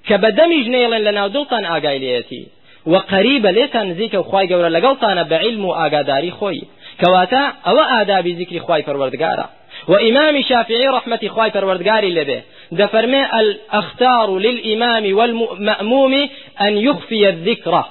کە 0.08 0.16
بەدەمیش 0.24 0.66
نێڵێن 0.74 1.04
لە 1.08 1.12
ناو 1.18 1.30
دڵتان 1.36 1.64
ئاگای 1.72 2.00
لێتی. 2.04 2.44
وقريبة 2.94 3.50
لێتان 3.58 3.86
نزیکە 3.92 4.18
و 4.20 4.28
خی 4.30 4.46
گەورە 4.52 4.70
لەگەڵتانە 4.76 5.24
بە 5.32 5.38
علم 5.46 5.66
و 5.66 5.76
ئاگاداری 5.80 6.32
خۆی. 6.38 6.68
کەواتە 7.02 7.44
ئەوە 7.66 7.84
ئادابی 7.92 8.34
وإمام 9.88 10.42
شافعي 10.42 10.88
رحمة 10.88 11.20
خواي 11.28 11.52
پروردگاري 11.52 12.10
لبه 12.10 12.42
دفرمي 12.72 13.26
أختار 13.40 14.38
للإمام 14.38 15.18
والمأموم 15.18 16.30
أن 16.62 16.78
يخفي 16.78 17.30
الذكر 17.30 17.86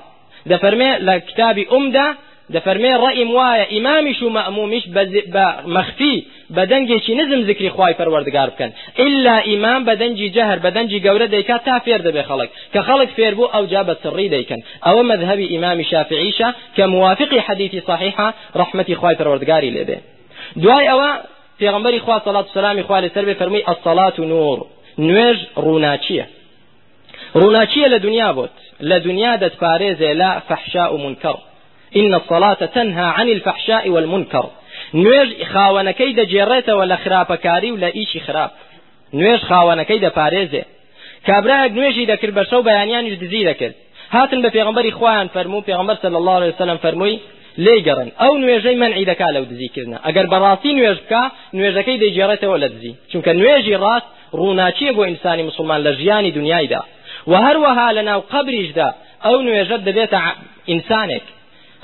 دفرمي 0.47 0.99
لكتاب 0.99 1.59
أمدة. 1.73 2.15
دفرمي 2.51 2.95
رأي 2.95 3.25
موايا. 3.25 3.79
إمامش 3.79 4.23
ومأمومش 4.23 4.89
بمخفي 4.89 6.23
بە 6.50 6.72
دەنگی 6.72 7.14
نزم 7.15 7.41
ذكري 7.41 7.71
خواي 7.71 7.95
پروردگار 7.95 8.51
بكن. 8.51 8.73
إلا 8.99 9.47
إمام 9.55 9.85
بە 9.85 9.99
دەنگی 9.99 10.29
جهر 10.29 10.59
بە 10.59 10.75
دەنگی 10.75 11.09
گەورە 11.09 11.25
دەیکا 11.25 11.57
تا 11.57 11.79
فێر 11.79 12.00
دەبێ 12.00 12.23
خەڵق. 12.23 12.49
كخلق 12.75 13.09
فير 13.17 13.35
بو 13.35 13.45
أو 13.45 13.67
جاب 13.67 13.97
سري 14.03 14.29
ديكن 14.29 14.63
أو 14.87 15.03
مذهب 15.03 15.41
إمام 15.41 15.83
شافعيشا 15.83 16.55
كموافق 16.77 17.39
حديث 17.39 17.85
صحيحة 17.87 18.35
رحمة 18.57 18.95
خواي 18.95 19.17
پروردگاري 19.17 19.71
لبه 19.71 19.99
دعاء 20.57 20.91
أو 20.91 21.01
پێغمبەری 21.61 22.00
خوا 22.04 22.16
سەڵات 22.26 22.47
سلامی 22.54 22.82
خوا 22.82 22.99
لەسەر 23.04 23.25
بێ 23.28 23.35
فەرمووی 23.40 23.66
الصلاة 23.69 24.25
نور. 24.32 24.59
نوێژ 25.09 25.38
ڕووناچیە؟ 25.64 26.26
ڕووناچیە 27.40 27.87
لە 27.94 27.99
دنیا 28.06 28.30
بۆت. 28.37 28.56
لە 28.90 28.97
دنیا 29.06 29.32
دەتپارێزێ 29.42 30.11
لە 30.21 30.33
فەحشا 30.49 30.87
و 30.92 30.99
إن 31.97 32.14
الصلاة 32.14 32.61
تنهى 32.76 33.09
عن 33.18 33.28
الفحشاء 33.28 33.88
والمنكر 33.88 34.47
نوێژ 34.94 35.28
خاوەنەکەی 35.52 36.16
دەجێڕێتەوە 36.18 36.85
لە 36.90 36.97
خراپەکاری 37.04 37.71
و 37.73 37.80
لە 37.85 37.88
ئیشی 37.97 38.21
خراپ. 38.26 38.52
نوێژ 39.18 39.40
خاوەنەکەی 39.49 40.02
دەپارێزێ. 40.06 40.62
کابراەک 41.26 41.73
نوێژی 41.78 42.06
دەکرد 42.12 42.35
بە 42.38 42.42
شەو 42.50 42.62
بەیانیانیش 42.68 43.16
دزی 43.23 43.44
دەکرد. 43.50 43.75
هاتن 44.14 44.40
بە 44.44 44.50
پێغمبەری 44.56 44.92
خۆیان 44.99 45.28
فەرموو 45.35 45.66
پێغمبەر 45.68 45.97
صلی 46.02 46.18
الله 46.21 46.37
عليه 46.40 46.52
وسلم 46.54 46.78
فەرمووی 46.85 47.18
لێگەڕن. 47.64 48.09
ئەو 48.21 48.32
نوێژەی 48.42 48.76
منعی 48.82 49.04
دەکا 49.11 49.28
لەو 49.37 49.44
دزیکردن 49.52 49.99
ئەگەر 50.06 50.26
بەڕاستی 50.32 50.73
نوێژ 50.78 50.99
بکە 51.04 51.23
نوێژەکەی 51.56 51.99
دەیجێڕێتەوە 52.02 52.56
لە 52.62 52.68
دزی. 52.75 52.92
چونکە 53.11 53.32
نوێژی 53.40 53.76
ڕاست 53.85 54.09
ڕووناچیە 54.38 54.92
بۆ 54.97 55.02
ئینسانی 55.11 55.42
مسلمان 55.50 55.80
لە 55.87 55.92
ژیانی 55.99 56.30
دنیایدا. 56.38 56.82
و 57.30 57.32
هەروەها 57.44 57.88
لە 57.97 58.02
ناو 58.09 58.21
قبریشدا 58.32 58.88
ئەو 59.25 59.38
نوێژەت 59.47 59.82
دەبێتە 59.88 60.21
ئینسانێک. 60.71 61.26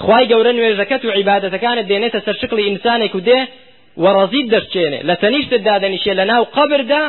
خی 0.05 0.25
گەورە 0.31 0.53
نوێژەکەت 0.59 1.03
و 1.05 1.11
عیبادەتەکانت 1.19 1.87
دێنێتە 1.91 2.21
سەر 2.27 2.37
شکڵی 2.43 2.65
ئینسانێک 2.69 3.15
و 3.15 3.21
دێ 3.29 3.41
وەڕەزیت 4.03 4.47
دەرچێنێ. 4.53 5.01
لە 5.09 5.15
تەنیشتت 5.23 5.63
دادەنیشێ 5.69 6.13
لە 6.21 6.25
ناو 6.33 6.43
قبردا 6.57 7.03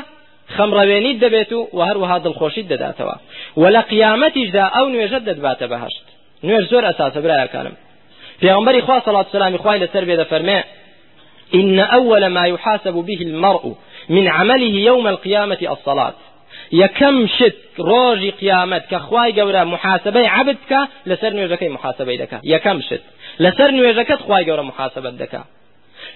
خەمڕەوێنیت 0.55 1.17
دەبێت 1.23 1.51
و 1.57 1.59
و 1.77 1.79
هەروەها 1.89 2.17
دڵخۆشیت 2.25 2.67
دەداتەوە. 2.71 3.15
و 3.61 3.63
لە 3.75 3.81
قیامەتیشدا 3.91 4.65
ئەو 4.75 4.85
نوێژەت 4.93 5.23
دەدباتە 5.29 5.65
بەهشت. 5.71 6.05
نوێژ 6.47 6.65
زۆر 6.71 6.83
ئەساسە 6.89 7.19
برایەکانم. 7.25 7.75
پێغمبەری 8.41 8.81
خوا 8.81 9.00
صلات 9.05 9.27
سلامی 9.31 9.58
خوای 9.58 9.79
لەسەر 9.79 10.03
بێ 10.05 10.15
دەفەرمێ 10.24 10.63
إن 11.53 11.79
أول 11.79 12.27
ما 12.27 12.48
يحاسب 12.48 12.93
به 12.93 13.22
المرء 13.22 13.74
من 14.10 14.27
عمله 14.27 14.75
يوم 14.89 15.08
القيامة 15.08 15.58
الصلاة. 15.62 16.13
يكم 16.72 17.27
شت 17.27 17.79
روجي 17.79 18.29
قيامت 18.29 18.84
كخواي 18.91 19.31
جورا 19.31 19.63
محاسبة 19.63 20.29
عبدك 20.29 20.88
لسر 21.05 21.29
نوجك 21.29 21.63
محاسبة 21.63 22.15
دك 22.15 22.39
يكم 22.43 22.81
شت 22.81 23.01
لەسەر 23.39 23.71
نوێژەکە 23.71 24.13
خوای 24.13 24.43
گەورە 24.43 24.62
محاسبة 24.62 25.10
دەکا 25.09 25.41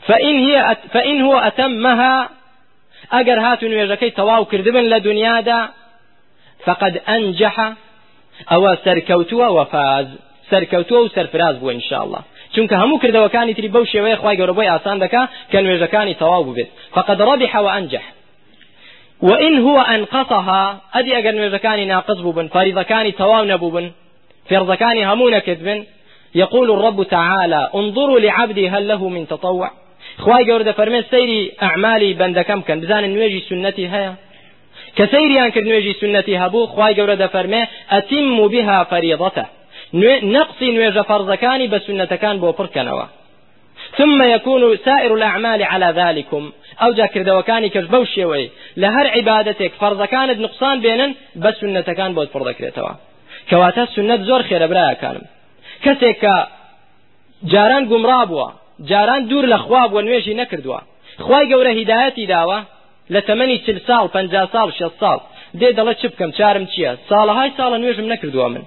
فإن 0.07 0.39
هي 0.39 0.77
فإن 0.93 1.21
هو 1.21 1.37
أتمها 1.37 2.29
ئەگەر 3.11 3.39
هات 3.39 3.63
نوێژەکە 3.63 4.13
تەواو 4.15 4.45
کردبێ 4.45 4.83
لە 4.83 5.26
دنیا 5.26 5.69
فقد 6.65 7.01
أنجح 7.09 7.73
أو 8.51 8.75
سركوتوا 8.75 9.47
وفاز. 9.47 10.07
سەرکەوتووە 10.51 10.99
و 11.03 11.13
سەرفراز 11.15 11.55
بووە 11.59 11.73
إن 11.77 11.84
شاء 11.84 11.98
الله 11.98 12.19
چونکە 12.53 12.75
هەموو 12.81 13.01
کردەوەکانی 13.03 13.55
تری 13.57 13.69
بەو 13.75 13.85
شێوەیە 13.93 14.17
خی 14.21 14.37
گەورە 14.39 14.53
بۆی 14.57 14.71
ئاسان 14.73 14.97
دەکا 15.03 15.23
کە 15.51 15.57
نوێژەکانی 15.65 16.17
تەواو 16.21 16.43
ببێت 16.47 16.69
فقد 16.95 17.21
ربح 17.29 17.51
وأنجح. 17.65 18.05
وإن 19.29 19.55
هو 19.65 19.77
أنقصها 19.95 20.63
ئەدی 20.99 21.11
ئەگەر 21.19 21.33
نوێژەکانی 21.39 21.85
ناقص 21.93 22.19
بوبن 22.25 22.47
فريضەکانی 22.55 23.13
تەواو 23.21 23.49
نەبووبن 23.51 23.87
فرضەکانی 24.49 25.03
هەموو 25.09 25.33
نەکردبن 25.35 25.79
يقول 26.35 26.67
الرب 26.71 27.03
تعالى 27.03 27.61
انظروا 27.79 28.19
لعبدي 28.19 28.67
هل 28.67 28.87
له 28.87 29.09
من 29.15 29.25
تطوع. 29.27 29.69
خواي 30.23 30.43
دەفەرمێ 30.69 31.01
سەیری 31.11 31.41
ئەعمالی 31.61 32.17
بەندەکەم 32.19 32.59
بکەن 32.61 32.79
بزانن 32.83 33.11
نوێژی 33.15 33.41
سنەتی 33.49 33.87
هەیە. 33.93 34.13
کە 34.97 35.05
سەیریان 35.13 35.49
کرد 35.53 35.65
نوێژی 35.69 35.93
سنەتی 36.01 36.35
هەبوو 36.43 36.69
خی 36.73 36.93
گەورە 36.97 37.15
دەفەرمێ 37.23 37.61
ئەتیم 37.93 38.47
بها 38.53 38.77
فەریضەتە 38.91 39.45
نقصي 40.37 40.67
نوێژە 40.75 41.03
فەرزەکانی 41.09 41.67
بە 41.73 41.79
سنەتەکان 41.85 42.35
بۆ 42.41 42.49
پڕکەنەوە. 42.59 43.07
ثم 43.97 44.19
يكون 44.35 44.77
سائر 44.85 45.11
الأعمال 45.13 45.63
على 45.63 45.89
ذلكم. 46.01 46.43
أو 46.81 46.91
جا 46.93 47.05
كردوكاني 47.05 47.69
كش 47.69 47.83
بو 47.83 48.03
شوي 48.03 48.49
لهر 48.77 49.07
عبادتك 49.07 49.71
فرض 49.71 50.03
كانت 50.03 50.39
نقصان 50.39 50.81
بينن 50.81 51.15
بس 51.35 51.55
سنة 51.61 51.81
كان 51.81 52.13
بود 52.13 52.27
فرض 52.27 52.49
كريتوا 52.49 52.93
كواتا 53.49 53.85
سنة 53.85 54.15
زور 54.15 54.43
خير 54.43 54.67
برايا 54.67 54.93
كانم 54.93 55.21
كسيك 55.83 56.25
جاران 57.43 57.89
قمرابوا 57.89 58.47
جاران 58.79 59.27
دور 59.27 59.45
لخواب 59.45 59.93
ونويشي 59.93 60.33
نكردوا 60.33 60.79
خواي 61.19 61.45
گەورە 61.51 61.71
هیداەتی 61.79 62.27
داوە 62.33 62.59
لە 63.13 63.21
تەمەنی 63.27 63.57
چل 63.65 63.79
ساڵ 63.87 64.05
پ 64.13 64.17
ساڵ 64.53 64.69
شە 64.79 64.87
ساڵ. 65.01 65.19
دێ 65.59 65.69
دەڵە 65.77 65.93
چ 66.01 66.03
بکەم 66.11 66.31
چارم 66.37 66.65
چییە؟ 66.71 66.91
ساڵەهای 67.09 67.51
ساڵە 67.57 67.77
نوێژم 67.81 68.07
نەکردووە 68.13 68.47
من. 68.53 68.63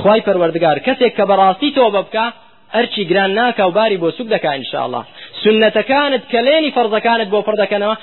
خی 0.00 0.20
پەروەردگار 0.26 0.78
کەسێک 0.86 1.12
کە 1.18 1.24
بەڕاستی 1.30 1.70
تۆ 1.76 1.84
ببکە 1.96 2.26
ئەرچی 2.74 3.02
گران 3.10 3.30
ناکە 3.38 3.64
و 3.68 3.72
باری 3.78 3.98
بۆ 4.02 4.08
سوک 4.16 4.28
دەکا 4.34 4.50
إن 4.58 4.65
شاء 4.65 4.80
الله 4.80 5.02
سنەتەکانت 5.42 6.22
کە 6.32 6.40
لێنی 6.46 6.74
فەرزەکانت 6.76 7.28
بۆ 7.32 7.40
پڕ 7.46 7.54
دەکەنەوە 7.62 7.94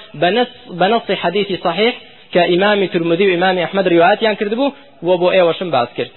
بەنەسی 0.80 1.16
حەدیثی 1.22 1.58
صحیح 1.66 1.94
کە 2.34 2.42
ئیمامی 2.52 2.88
ترمدی 2.94 3.26
و 3.28 3.30
ئیمامی 3.30 3.62
ئەحمد 3.66 3.88
ریواتیان 3.94 4.36
کردبوو 4.40 4.74
و 5.08 5.10
بۆ 5.22 5.28
ئێوەشم 5.36 5.70
باس 5.76 5.90
کرد. 5.98 6.14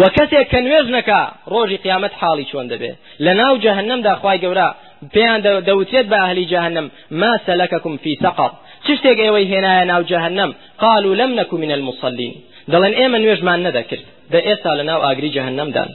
و 0.00 0.02
کەسێک 0.16 0.46
کە 0.52 0.58
نوێژ 0.64 0.86
نەکا 0.96 1.22
ڕۆژی 1.52 1.82
قیامەت 1.84 2.12
حاڵی 2.20 2.46
چۆن 2.50 2.66
دەبێ. 2.72 2.92
لە 3.24 3.32
ناو 3.40 3.54
جەهنەمدا 3.64 4.12
خوای 4.20 4.40
گەورە 4.44 4.68
پێیان 5.14 5.40
دەوتێت 5.68 6.06
بە 6.12 6.18
ئەهلی 6.22 6.46
جەهنم 6.52 6.86
ما 7.20 7.32
سلككم 7.46 7.94
في 8.02 8.12
سقر. 8.22 8.50
چ 8.84 8.86
شتێک 8.98 9.18
ئێوەی 9.24 9.46
هێنایە 9.52 9.84
ناو 9.92 10.02
جەهنم 10.10 10.50
قالوا 10.84 11.14
لم 11.20 11.30
نكن 11.40 11.56
من 11.64 11.72
المصلين 11.78 12.34
دەڵێن 12.72 12.94
ئێمە 13.00 13.18
نوێژمان 13.24 13.60
نەدەکرد. 13.66 14.06
دە 14.32 14.38
ئێستا 14.46 14.72
لە 14.78 14.84
ناو 14.90 15.00
ئاگری 15.06 15.30
جەهنەمدان. 15.36 15.90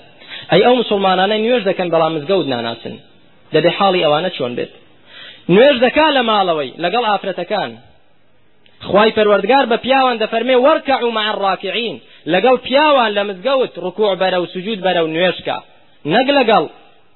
ئەی 0.51 0.62
ئەو 0.65 0.75
مسلمانانە 0.82 1.38
نوێژ 1.44 1.63
دەکەن 1.70 1.88
بەڵام 1.94 2.13
مزگەوت 2.15 2.48
ناناسن. 2.53 2.96
دەبێ 3.53 3.72
حاڵی 3.77 4.03
ئەوانە 4.05 4.29
چۆن 4.38 4.51
بێت؟ 4.58 4.74
نوێژ 5.53 5.77
دەکا 5.86 6.08
لە 6.17 6.22
ماڵەوەی 6.29 6.72
لەگەڵ 6.84 7.03
ئافرەتەکان. 7.08 7.72
خی 8.90 9.09
پەروەردگار 9.18 9.66
بە 9.72 9.77
پیاوان 9.85 10.18
دەفەرمێ 10.24 10.55
وەرکە 10.66 10.96
و 11.03 11.11
مع 11.18 11.27
الراکعین. 11.33 11.98
لەگەڵ 12.33 12.55
پیاوان 12.66 13.11
لە 13.18 13.24
مزگەوت 13.29 13.74
ڕکوع 13.85 14.11
بەرە 14.22 14.38
و 14.42 14.46
سوجود 14.53 14.79
بەرە 14.85 15.01
و 15.03 15.11
نوێشکە 15.16 15.57
نەک 16.14 16.27
لەگەڵ 16.38 16.64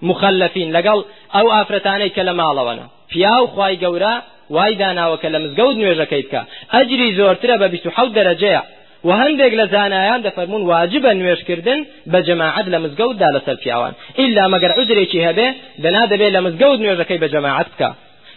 مخلفین 0.10 0.70
لەگەڵ 0.78 1.00
ئەو 1.36 1.48
ئافرەتانەی 1.56 2.14
کە 2.16 2.22
لە 2.28 2.34
ماڵەوەنە. 2.40 2.86
پیاو 3.12 3.46
خی 3.54 3.76
گەورە 3.84 4.14
وای 4.56 4.76
داناوە 4.82 5.18
کە 5.22 5.28
لە 5.34 5.40
مزگەوت 5.44 5.76
نوێژەکەی 5.82 6.24
بکە. 6.26 6.42
ئەجری 6.74 7.16
زۆرترە 7.18 7.56
بە 7.62 7.68
26 7.74 8.10
دەرەجەیە. 8.18 8.62
و 9.08 9.10
هەندێک 9.22 9.54
لە 9.60 9.66
زانایان 9.74 10.22
دەفەرمون 10.28 10.64
واجبە 10.72 11.12
نوێشکردن 11.20 11.80
بە 12.12 12.20
جەماعەت 12.28 12.66
لە 12.74 12.78
مزگەوتدا 12.84 13.30
لەسەر 13.36 13.58
پیاوان. 13.64 13.94
ئللا 14.22 14.46
مەگەر 14.54 14.72
عذرێکی 14.80 15.26
هەبێ 15.28 15.48
دەنا 15.84 16.04
دەبێت 16.12 16.32
لە 16.36 16.42
مزگەوت 16.46 16.80
نوێژەکەی 16.84 17.20
بە 17.24 17.28
جەماعەت 17.34 17.68
بکە. 17.74 17.90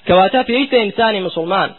کەواتە 0.07 0.41
پێویستە 0.49 0.77
ئینسانی 0.83 1.21
مسلمان. 1.29 1.71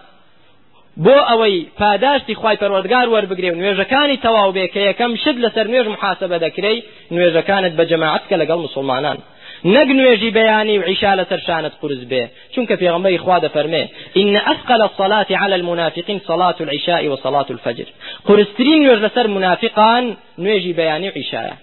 بۆ 1.06 1.18
ئەوەی 1.30 1.58
پاداشتی 1.80 2.36
خی 2.42 2.56
پەروەردگار 2.62 3.08
وەربگرێ 3.14 3.50
و 3.52 3.60
نوێژەکانی 3.62 4.22
تەواو 4.26 4.54
بێ 4.56 4.66
کە 4.74 4.82
یەکەم 4.90 5.12
شت 5.24 5.38
لەسەر 5.44 5.66
نوێژ 5.72 5.88
محاسبە 5.96 6.38
دەکرێی 6.46 6.84
نوێژەکانت 7.14 7.74
بە 7.80 7.84
جەماعەت 7.92 8.24
کە 8.30 8.36
لەگەڵ 8.42 8.60
مسلمانان. 8.66 9.18
نەک 9.66 9.90
نوێژی 9.98 10.32
بەیانی 10.38 10.78
و 10.80 10.84
عیشا 10.90 11.14
لەسەر 11.20 11.40
شانت 11.48 11.74
قرس 11.82 12.04
بێ. 12.12 12.24
چونکە 12.54 12.74
پێغمبەری 12.82 13.18
خوا 13.24 13.38
دەفەرمێ 13.46 13.84
إن 14.22 14.36
أثقل 14.54 14.82
الصلاة 14.90 15.30
على 15.42 15.56
المنافقين 15.60 16.20
صلاة 16.30 16.58
العشاء 16.66 17.04
وصلاة 17.14 17.50
الفجر. 17.56 17.88
قرسترین 18.28 18.80
نوێژ 18.84 19.00
لەسەر 19.06 19.28
منافقان 19.38 20.04
نوێژی 20.44 20.74
بەیانی 20.80 21.10
عیشایە. 21.18 21.56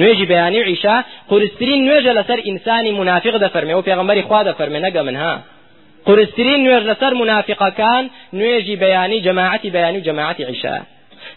نوێژی 0.00 0.26
بەیانی 0.32 0.62
عیشا 0.70 0.96
قرسترین 1.30 1.80
نوێژە 1.86 2.12
لەسەر 2.18 2.38
ئینسانی 2.48 2.92
منافق 3.00 3.34
دەفەرمێ 3.44 3.74
و 3.76 3.86
پێغمبەری 3.88 4.22
خوا 4.28 4.40
دەفەرمێ 4.48 4.80
نەگە 4.86 5.02
منها 5.08 5.34
قرسترین 6.08 6.60
نوێژ 6.66 6.84
لەسەر 6.90 7.12
منافقەکان 7.22 8.04
نوێژی 8.38 8.76
بەیانی 8.82 9.22
جەماعەتی 9.26 9.70
بەیانی 9.74 9.98
و 10.00 10.06
جەماعەتی 10.08 10.44
عیشا 10.50 10.76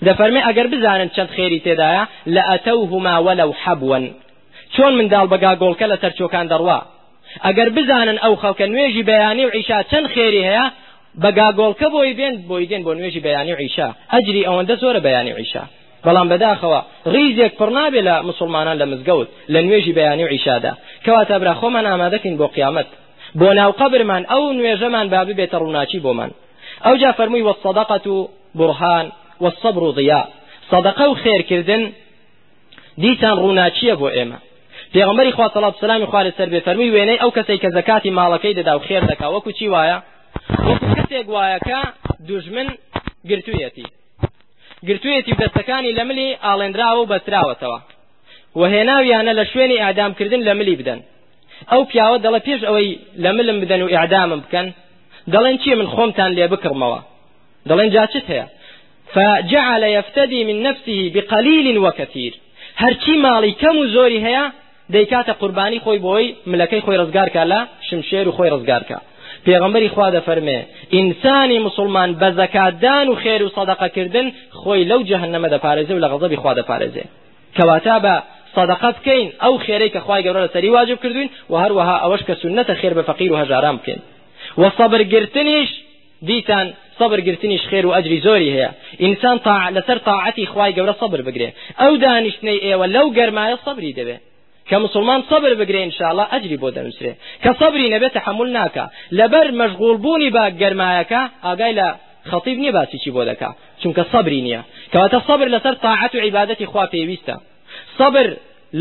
دەفەرمێ 0.07 0.41
ئەگەر 0.47 0.67
بزانن 0.73 1.09
چەند 1.15 1.29
خێری 1.35 1.59
تێدایە 1.65 2.03
لە 2.35 2.41
ئەتەوهما 2.49 3.15
وەلەو 3.25 3.51
حەبوەن 3.61 4.05
چۆن 4.75 4.93
منداڵ 4.97 5.25
بەگا 5.33 5.51
گۆڵکە 5.61 5.85
لە 5.91 5.97
سەرچۆکان 6.01 6.45
دەڕوا؟ 6.51 6.79
ئەگەر 7.45 7.69
بزانن 7.77 8.17
ئەو 8.23 8.33
خەڵکە 8.41 8.65
نوێژی 8.73 9.03
بەیانی 9.09 9.45
و 9.45 9.53
عیشا 9.57 9.79
چەند 9.91 10.07
خێری 10.13 10.43
هەیە 10.49 10.65
بەگاگۆڵکە 11.23 11.87
بۆی 11.93 12.13
بێن 12.19 12.35
بۆی 12.49 12.65
دێن 12.69 12.81
بۆ 12.85 12.91
نوێژی 12.97 13.21
بەیانی 13.25 13.53
و 13.53 13.59
عیشا. 13.63 13.87
ئەجری 14.13 14.47
ئەوەندە 14.47 14.75
زۆرە 14.81 14.99
بەیانی 15.05 15.33
و 15.33 15.39
عیشا. 15.41 15.63
بەڵام 16.05 16.27
بەداخەوە 16.31 16.81
ڕیزێک 17.13 17.53
پڕ 17.59 17.69
نابێت 17.77 18.03
لە 18.07 18.15
مسلمانان 18.29 18.77
لە 18.81 18.85
مزگەوت 18.91 19.27
لە 19.53 19.59
نوێژی 19.65 19.93
بەیانی 19.97 20.23
و 20.25 20.31
عیشادا. 20.35 20.73
کەواتە 21.05 21.35
برا 21.41 21.53
خۆمان 21.61 21.85
ئامادەکەین 21.89 22.35
بۆ 22.39 22.47
قیامەت. 22.55 22.87
بۆ 23.39 23.49
ناو 23.59 23.71
قبرمان 23.81 24.23
ئەو 24.31 24.43
نوێژەمان 24.57 25.07
با 25.13 25.21
ببێتە 25.27 25.57
ڕووناچی 25.61 25.99
بۆمان. 26.05 26.31
ئەو 26.85 26.95
جا 27.01 27.11
فەرمووی 27.17 27.47
وەسەدەقەت 27.49 28.05
و 28.13 28.17
برهان 28.59 29.05
والصبر 29.41 29.83
ضياء 29.97 30.25
صدقه 30.71 31.05
و 31.09 31.15
خێرکردن 31.23 31.83
دیسان 33.01 33.35
ڕووناچیە 33.43 33.95
بۆ 34.01 34.07
ئێمە. 34.15 34.39
پێغمبەری 34.93 35.31
خوا 35.31 35.47
سەڵات 35.55 35.75
سلامی 35.81 36.05
خوا 36.11 36.21
لەسەر 36.27 36.49
بێ 36.53 36.59
فەرمی 36.67 36.89
وێنەی 36.95 37.21
ئەو 37.21 37.31
کەسەی 37.37 37.59
کە 37.63 37.69
زەکاتی 37.77 38.15
ماڵەکەی 38.17 38.57
دەدا 38.59 38.73
و 38.75 38.85
خێر 38.87 39.03
دەکا. 39.11 39.27
وەکو 39.35 39.51
چی 39.57 39.67
وایە؟ 39.73 39.97
وەکو 40.67 40.87
کەسێک 40.97 41.27
وایە 41.35 41.59
کە 41.67 41.79
دوژمن 42.27 42.67
گرتوویەتی. 43.29 43.85
گرتوویەتی 44.87 45.33
دەستەکانی 45.41 45.95
لە 45.97 46.03
ملی 46.09 46.37
ئاڵێنراوە 46.45 47.01
و 47.01 47.09
بەستراوەتەوە. 47.11 47.79
وهێناویانە 48.59 49.33
لە 49.39 49.43
شوێنی 49.51 49.81
ئادامکردن 49.83 50.41
لە 50.47 50.53
ملی 50.59 50.75
بدەن. 50.79 50.99
ئەو 51.71 51.81
پیاوە 51.89 52.17
دەڵە 52.25 52.39
پێش 52.47 52.61
ئەوەی 52.67 52.89
لە 53.23 53.31
ملم 53.37 53.57
بدەن 53.63 53.81
و 53.81 53.91
ئیعدامم 53.93 54.39
بکەن. 54.45 54.67
دەڵێن 55.33 55.55
چی 55.61 55.71
من 55.79 55.87
خۆمتان 55.95 56.31
لێ 56.37 56.45
بکڕمەوە 56.53 56.99
دەڵێن 57.69 57.89
جاچت 57.95 58.25
هەیە؟ 58.31 58.45
فجعل 59.13 59.83
يفتدي 59.97 60.43
من 60.49 60.57
نفسه 60.67 60.97
بقليل 61.15 61.77
وكثير 61.85 62.33
هەرچی 62.81 63.15
ماڵی 63.25 63.53
کەم 63.61 63.75
و 63.81 63.85
زۆری 63.95 64.19
هەیە 64.25 64.45
دەیکاتە 64.93 65.33
قوربانی 65.41 65.79
خۆی 65.85 65.99
بۆی 66.07 66.25
ملەکەی 66.51 66.81
خۆی 66.85 66.99
ڕزگارکە 67.01 67.43
لە 67.51 67.59
شمشێر 67.87 68.25
و 68.27 68.35
خۆی 68.37 68.51
ڕزگارکە. 68.53 68.99
پێغمبەری 69.45 69.89
خوا 69.93 70.07
دەفەرمێ 70.17 70.59
ئینسانی 70.95 71.59
مسلمان 71.67 72.09
بە 72.21 72.29
زەکاتدان 72.39 73.07
و 73.09 73.15
خێر 73.23 73.41
و 73.43 73.53
سەدەقەکردن 73.55 74.27
خۆی 74.59 74.83
لەو 74.91 75.01
جەهنەمە 75.09 75.49
دەپارێزێ 75.55 75.93
و 75.95 76.01
لە 76.03 76.07
غەزەبی 76.11 76.37
خوا 76.41 76.53
دەپارێزێ 76.59 77.05
کەواتە 77.57 77.95
بە 78.05 78.15
صدقه 78.55 78.91
بکەین 78.97 79.29
ئەو 79.43 79.55
خێرەی 79.65 79.91
کە 79.93 79.99
خوای 80.05 80.23
گەورە 80.25 80.41
لەسەری 80.45 80.69
واجب 80.77 80.97
کردوین 81.03 81.29
و 81.51 81.53
هەروەها 81.63 81.95
ئەوەش 82.03 82.21
کە 82.27 82.33
سنەتە 82.41 82.73
خێر 82.81 82.93
بە 82.97 83.03
فەقیر 83.09 83.31
و 83.31 83.39
هەژاران 83.41 83.75
بکەین. 83.79 84.01
و 84.61 84.63
سەبرگرتنیش 84.77 85.69
دیتان 86.27 86.67
سەبرگرتنیش 86.99 87.63
خێر 87.71 87.85
و 87.85 87.93
ئەجری 87.95 88.19
زۆری 88.25 88.49
هەیە. 88.55 88.69
ئینسان 89.03 89.37
تا 89.45 89.55
لەسەر 89.75 89.97
تاعەتی 90.07 90.45
خوای 90.51 90.73
گەورە 90.77 90.95
سەبر 91.01 91.21
بگرێ. 91.27 91.49
ئەو 91.81 91.93
دانیشتنەی 92.03 92.59
ئێوە 92.65 92.85
لەو 92.95 93.07
گەرمایە 93.17 93.57
سەبری 93.65 93.93
دەبێت 93.99 94.21
کە 94.69 94.75
مسلمان 94.85 95.21
صبر 95.29 95.51
بگرێ 95.59 95.81
انشاءله 95.87 96.23
ئەجری 96.31 96.57
بۆ 96.63 96.69
دەنووسێ 96.75 97.11
کە 97.43 97.51
صبری 97.59 97.91
نەبێت 97.95 98.13
تحمل 98.17 98.49
ناکە 98.57 98.85
لەبەر 99.19 99.47
مەشغول 99.61 99.97
بوونی 100.03 100.29
با 100.35 100.45
گەرمایەکە 100.61 101.21
ئاگای 101.45 101.73
لە 101.79 101.87
خەتیب 102.29 102.57
نییە 102.63 102.73
باسی 102.77 102.97
چی 103.03 103.11
بۆ 103.15 103.21
دەکا 103.29 103.49
چونکە 103.81 104.03
صبری 104.13 104.41
نییە 104.47 104.61
کەواتە 104.93 105.19
صبر 105.27 105.47
لەسەر 105.55 105.75
طاعەت 105.85 106.11
و 106.15 106.19
عیبادەتی 106.25 106.65
خوا 106.71 106.85
پێویستە 106.93 107.35
صبر 107.97 108.27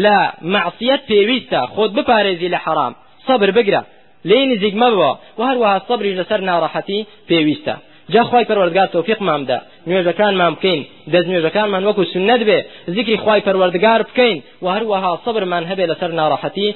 لە 0.04 0.16
معسیەت 0.54 1.02
پێویستە 1.10 1.60
خۆت 1.74 1.90
بپارێزی 1.96 2.48
لە 2.54 2.58
حرام 2.64 2.94
سەبر 3.26 3.50
بگرە 3.56 3.82
لێ 4.28 4.40
نزیک 4.50 4.74
مەبەوە 4.82 5.12
و 5.38 5.40
هەروەها 5.48 5.78
سەبریش 5.88 6.14
لەسەر 6.20 6.40
ناڕەحەتی 6.48 7.06
پێویستە 7.28 7.74
جا 8.12 8.22
خی 8.30 8.44
پەروەردگار 8.48 8.88
تۆفیق 8.94 9.20
مامدا 9.28 9.58
نوێژەکانمان 9.88 10.52
بکەین 10.56 10.82
دەست 11.12 11.28
نوێژەکانمان 11.32 11.82
وەکو 11.88 12.02
سنت 12.14 12.40
بێ 12.48 12.58
ذکری 12.96 13.16
خی 13.24 13.40
پەروەردگار 13.46 14.00
بکەین 14.08 14.38
و 14.62 14.66
هەروەها 14.74 15.12
سەبرمان 15.24 15.64
هەبێ 15.70 15.84
لەسەر 15.90 16.10
ناڕەحەتی 16.20 16.68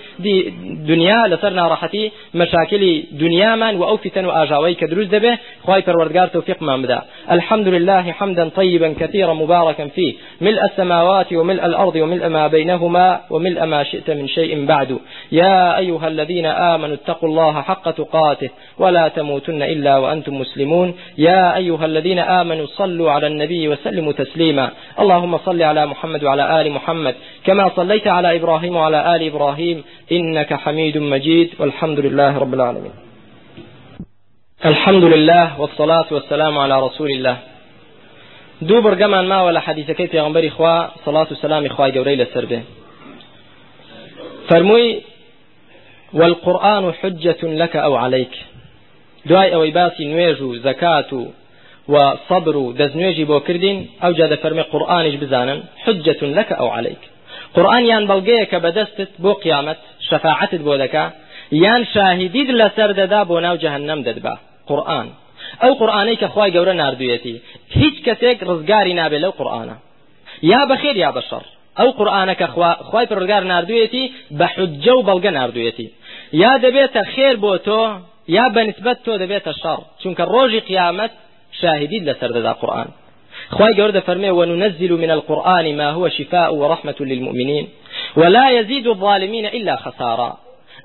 دنیا 0.91 1.23
لەسەر 1.33 1.53
ناڕەحەتی 1.61 2.05
مەشاکلی 2.41 2.95
دنیامان 3.23 3.75
و 3.77 3.83
ئەو 3.89 3.97
فتن 4.05 4.25
و 4.25 4.31
ئاژاوی 4.37 4.75
کە 4.81 4.87
دروست 4.93 5.11
دەبێ 5.17 5.33
خی 5.67 5.83
پەروەردگار 5.87 6.29
تۆفیقمان 6.35 6.79
بدا. 6.85 7.01
الحمد 7.37 7.69
لله 7.75 8.05
حمدا 8.19 8.45
طيبا 8.49 8.89
كثيرا 9.01 9.35
مباركا 9.43 9.87
فيه 9.97 10.13
ملء 10.41 10.63
السماوات 10.71 11.33
وملء 11.33 11.63
الأرض 11.71 11.97
وملء 11.97 12.29
ما 12.29 12.45
بينهما 12.55 13.21
وملء 13.31 13.61
ما 13.73 13.81
شئت 13.91 14.11
من 14.11 14.27
شيء 14.29 14.67
بعد. 14.73 14.91
يا 15.33 15.79
أيها 15.83 16.07
الذين 16.09 16.47
آمنوا 16.47 16.97
اتقوا 17.01 17.29
الله 17.29 17.55
حق 17.69 17.91
تقاته 17.91 18.51
ولا 18.79 19.05
تموتن 19.09 19.63
إلا 19.63 19.95
وأنتم 20.03 20.35
مسلمون. 20.43 20.89
يا 21.19 21.57
أيها 21.57 21.87
الذين 21.91 22.19
آمنوا 22.19 22.67
صلوا 22.67 23.02
على 23.11 23.27
النبي 23.27 23.69
وسلموا 23.69 24.13
تسليما. 24.13 24.71
اللهم 25.01 25.39
صل 25.39 25.63
على 25.63 25.87
محمد 25.87 26.25
وعلى 26.25 26.61
آل 26.61 26.73
محمد 26.73 27.15
كما 27.45 27.71
صليت 27.77 28.07
على 28.07 28.37
إبراهيم 28.37 28.77
وعلى 28.77 29.17
آل 29.17 29.23
إبراهيم 29.27 29.85
إنك 30.13 30.55
حميد 30.55 30.99
مجيد 30.99 31.49
والحمد 31.59 32.01
لله 32.01 32.39
رب 32.39 32.55
العالمين. 32.55 32.93
الحمد 34.65 35.05
لله 35.05 35.61
والصلاة 35.61 36.07
والسلام 36.11 36.59
على 36.59 36.81
رسول 36.87 37.11
الله. 37.11 37.37
دوو 38.63 38.83
بەرگەمان 38.83 39.25
ماوە 39.33 39.51
لە 39.57 39.61
حەدیثەکەی 39.67 40.09
پێغمبەری 40.15 40.51
خوا 40.51 40.91
سەڵات 41.05 41.33
و 41.33 41.35
سلامی 41.35 41.69
خوای 41.69 41.93
گەورەی 41.93 42.19
لەسەر 42.23 42.45
بێ. 42.51 42.61
فەرمووی 44.49 45.01
والقرآن 46.15 46.93
حجة 46.93 47.43
لك 47.43 47.77
أو 47.77 47.97
عليك. 47.97 48.35
دوای 49.27 49.51
ئەوەی 49.51 49.75
باسی 49.75 50.05
زەکات 50.67 51.13
و 51.13 51.27
و 51.89 51.97
صبر 52.29 52.57
و 52.57 52.75
دەستنوێژی 52.79 53.25
بۆ 53.31 53.39
کردین 53.47 53.89
ئەو 54.03 54.13
جا 54.19 54.27
دەفەرمێ 54.33 54.65
قورآانیش 54.73 55.17
بزانن 55.23 55.59
حجتون 55.85 56.31
لەکە 56.39 56.55
ئەو 56.61 56.69
عليك 56.77 57.03
قورآن 57.55 57.85
یان 57.93 58.05
بەڵگەیە 58.11 58.47
کە 58.51 58.59
بەدەستت 58.65 59.13
بۆ 59.23 59.33
قیامەت 59.43 59.79
شەفاعتت 60.09 60.63
بۆ 60.67 60.75
دەکا 60.83 61.05
یان 61.65 61.83
شاهدید 61.95 62.49
لەسەر 62.61 62.91
دەدا 63.01 63.21
بۆ 63.31 63.37
ناو 63.47 63.57
جەهنم 63.63 64.01
دەدبا 64.07 64.35
قورآن. 64.69 65.09
ئەو 65.63 65.73
قورآانەی 65.81 66.17
کە 66.23 66.29
خی 66.35 66.51
گەورە 66.57 66.75
نردویەتی 66.83 67.37
هیچ 67.79 67.97
کەسێک 68.07 68.39
ڕزگاری 68.49 68.95
نابێت 69.01 69.23
لەو 69.25 69.33
قورآانە. 69.39 69.77
یا 70.43 70.63
بەخێر 70.71 70.97
یا 71.05 71.11
بەشەڕ 71.17 71.45
ئەو 71.79 71.89
قورآانەکە 71.99 72.47
خی 72.91 73.07
پرگار 73.11 73.43
نردویەتی 73.53 74.05
بە 74.39 74.47
حجە 74.55 74.93
و 74.97 75.07
بەڵگە 75.09 75.31
نردویەتی 75.39 75.89
یا 76.43 76.53
دەبێتە 76.65 77.03
خێر 77.13 77.37
بۆ 77.45 77.53
تۆ 77.67 77.83
یا 78.37 78.47
بەنسبەت 78.55 78.99
تۆ 79.07 79.13
دەبێتە 79.23 79.53
شەڕ 79.61 79.81
چونکە 80.01 80.25
ڕۆژی 80.33 80.63
قیامەت 80.69 81.13
شاهدید 81.61 82.03
لەسەر 82.09 82.31
دەدا 82.37 82.53
قورآن 82.61 82.89
خواهي 83.51 83.75
قرد 83.75 83.99
فرمي 83.99 84.31
وننزل 84.31 84.93
من 84.93 85.11
القرآن 85.11 85.77
ما 85.77 85.91
هو 85.91 86.09
شفاء 86.09 86.55
ورحمة 86.55 86.99
للمؤمنين. 87.01 87.69
ولا 88.17 88.51
يزيد 88.51 88.87
الظالمين 88.87 89.47
إلا 89.47 89.77
خسارا. 89.77 90.33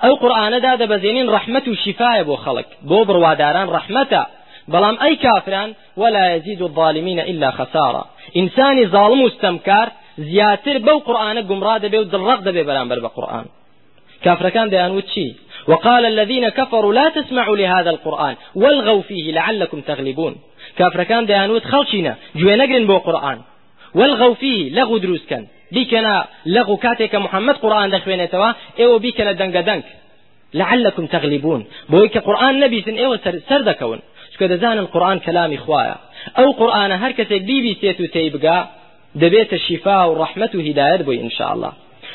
ئەو 0.04 0.14
قورآانەدا 0.22 0.72
دەبەزێنین 0.82 1.28
ڕەحمت 1.34 1.66
و 1.68 1.76
شیفاە 1.84 2.24
بۆ 2.28 2.36
خەڵک 2.44 2.70
بۆ 2.90 3.00
بڕواداران 3.08 3.68
ڕەحمەتە 3.76 4.24
بەڵام 4.72 4.96
ئەی 5.04 5.16
کافران 5.26 5.70
ولا 6.02 6.36
يزيد 6.36 6.62
الظالمين 6.62 7.20
إلا 7.20 7.50
خسارة 7.52 8.04
إنساني 8.42 8.86
ظالم 8.96 9.22
واستمكار 9.22 9.88
زیاتر 10.18 10.78
بەو 10.88 10.98
قورآانە 11.08 11.42
گومڕا 11.50 11.76
دەبێ 11.84 11.98
و 12.00 12.10
دڵڕق 12.14 12.40
دەبێ 12.48 12.64
بەرامبەر 12.70 13.00
بە 13.06 13.10
قورآن 13.16 13.46
كافركان 14.24 14.70
ديانوت 14.70 15.08
شي 15.16 15.36
وقال 15.68 16.06
الذين 16.06 16.50
كفروا 16.50 16.94
لا 16.94 17.10
تسمعوا 17.10 17.58
لهذا 17.58 17.90
القرآن 17.90 18.36
والغوا 18.56 19.02
فيه 19.02 19.32
لعلكم 19.32 19.82
تغلبون. 19.82 20.36
كافركان 20.78 21.26
ديانوت 21.26 21.64
خەڵکینە 21.64 22.16
گوێ 22.36 22.56
نەگرن 22.56 22.86
بۆ 22.88 22.98
قرآن 22.98 23.40
والغوا 23.96 24.34
فيه 24.34 24.70
لغو 24.70 24.98
دروس 24.98 25.26
كان 25.30 25.48
بيكنا 25.72 26.26
لغو 26.46 26.78
كاتك 26.78 27.16
محمد 27.16 27.56
قرآن 27.56 27.90
دخوين 27.90 28.30
توا 28.30 28.52
ايو 28.80 29.00
بيكنا 29.00 29.32
دنگ 29.32 29.58
دنگ 29.58 29.84
لعلكم 30.54 31.06
تغلبون 31.06 31.66
بۆیەکە 31.90 32.18
قرآن 32.18 32.60
نەبیسن 32.60 32.96
ئێوە 32.98 33.18
سەردەکەون 33.50 34.00
چونکو 34.34 34.46
دەزانن 34.46 34.78
القرآن 34.78 35.20
كلامي 35.20 35.58
خوايا 35.58 35.96
أو 36.38 36.52
قرآن 36.52 36.92
هر 36.92 37.12
كسك 37.12 37.42
بیبیسێت 37.42 37.78
و 37.82 38.06
تێیبگا 38.06 38.68
دبيت 39.16 39.54
الشفاء 39.54 40.10
والرحمة 40.10 40.50
وهداية 40.56 40.96
بوي 40.96 41.22
ان 41.22 41.30
شاء 41.30 41.54
الله 41.54 41.72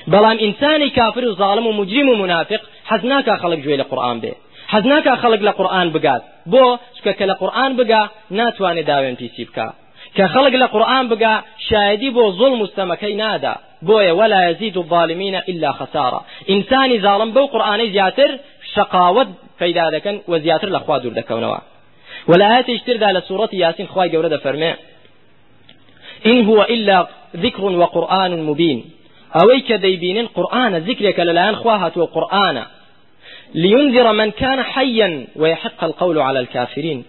بەڵام 0.07 0.38
ئینسانی 0.44 0.90
کافر 0.90 1.25
و 1.29 1.35
ظالم 1.35 1.66
و 1.66 1.72
مجرم 1.72 2.09
و 2.09 2.16
منافق 2.16 2.61
حەز 2.90 3.05
ناکا 3.05 3.35
خەڵک 3.42 3.61
گوێ 3.64 3.77
لە 3.81 3.85
قورآن 3.90 4.20
بێ. 4.20 4.33
حەز 4.72 4.85
ناکا 4.92 5.14
خەڵک 5.22 5.42
لە 5.48 5.52
قورآن 5.58 5.88
بگات 5.94 6.22
بۆ 6.52 6.64
چکە 6.96 7.12
کە 7.18 7.24
لە 7.30 7.35
قورآن 7.40 7.72
بگا 7.78 8.02
ناتوانێت 8.38 8.87
داوێن 8.90 9.14
پیسی 9.20 9.44
بکە 9.48 9.68
کە 10.16 10.24
خەڵک 10.32 10.54
لە 10.62 10.66
قورآن 10.74 11.04
بگا 11.12 11.35
شایدی 11.68 12.11
بۆ 12.16 12.24
زوڵ 12.38 12.52
مستەمەکەی 12.62 13.14
نادا 13.22 13.54
بۆیە 13.88 14.12
ولا 14.20 14.50
يزيد 14.50 14.76
الظالمين 14.78 15.35
إلا 15.50 15.72
خسارة. 15.72 16.20
إنساني 16.50 16.98
ظالم 17.06 17.30
بو 17.37 17.46
قرآني 17.46 17.87
زياتر 17.90 18.30
شقاوت 18.74 19.28
پیدا 19.61 19.85
دەکەن 19.94 20.16
و 20.30 20.38
زیاتر 20.38 20.68
لە 20.68 20.80
خوا 20.85 20.98
دوور 20.98 21.14
دەکەونەوە 21.20 21.61
ولا 22.28 22.62
تشتردا 22.62 23.08
لە 23.16 23.20
سورة 23.28 23.48
ياسين 23.52 23.87
خواي 23.87 24.11
گەورە 24.12 24.30
دەفەرمێ 24.35 24.72
إن 26.26 26.44
هو 26.48 26.62
إلا 26.62 27.06
ذكر 27.37 27.64
وقرآن 27.64 28.32
مبين. 28.48 28.80
ئەوەی 29.37 29.61
کە 29.68 29.76
دەیبینن 29.85 30.26
قورآانە 30.37 30.78
ذکرێکە 30.88 31.22
لەلایەن 31.28 31.54
خوا 31.61 31.74
هاتووە 31.82 32.06
قورآانە 32.14 32.64
لينذر 33.54 34.12
من 34.12 34.30
كان 34.30 34.62
حيا 34.62 35.26
ويحق 35.36 35.84
القول 35.84 36.18
على 36.18 36.40
الكافرين. 36.40 37.04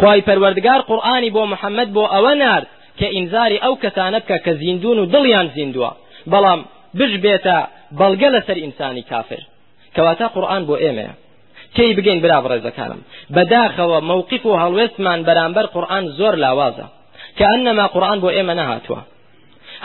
خواي 0.00 0.22
پروردگار 0.22 0.80
قرآني 0.80 1.30
بو 1.30 1.44
محمد 1.44 1.92
بو 1.92 2.04
أو 2.04 2.28
نارد 2.28 2.64
کە 3.00 3.26
إنذاري 3.26 3.58
ئەو 3.58 3.76
کەسانە 3.76 4.24
بکا 4.24 4.42
کە 4.42 4.66
زیندوون 4.66 5.08
دڵیان 5.08 5.50
زیندووە 5.54 5.90
بەڵام 6.26 6.64
بش 6.94 7.14
بيتا 7.14 7.68
بلغل 7.92 8.42
سر 8.42 8.56
إنساني 8.56 9.02
كافر 9.02 9.40
كواتا 9.96 10.26
قرآن 10.26 10.64
بو 10.64 10.76
إيمه 10.76 11.14
كي 11.76 11.94
بگەین 11.94 12.20
برا 12.24 12.38
بڕێزەکانم؟ 12.44 13.00
بەداخەوە 13.34 13.98
مووقف 14.10 14.46
و 14.46 14.58
هەڵوێستمان 14.62 15.20
بەرامبەر 15.28 15.66
قورآن 15.74 16.04
زۆر 16.18 16.34
لاوازە. 16.44 16.86
كأنما 17.36 17.86
قورآن 17.94 18.18
بۆ 18.22 18.28
ئێمە 18.36 18.54
نەهاتووە. 18.60 19.00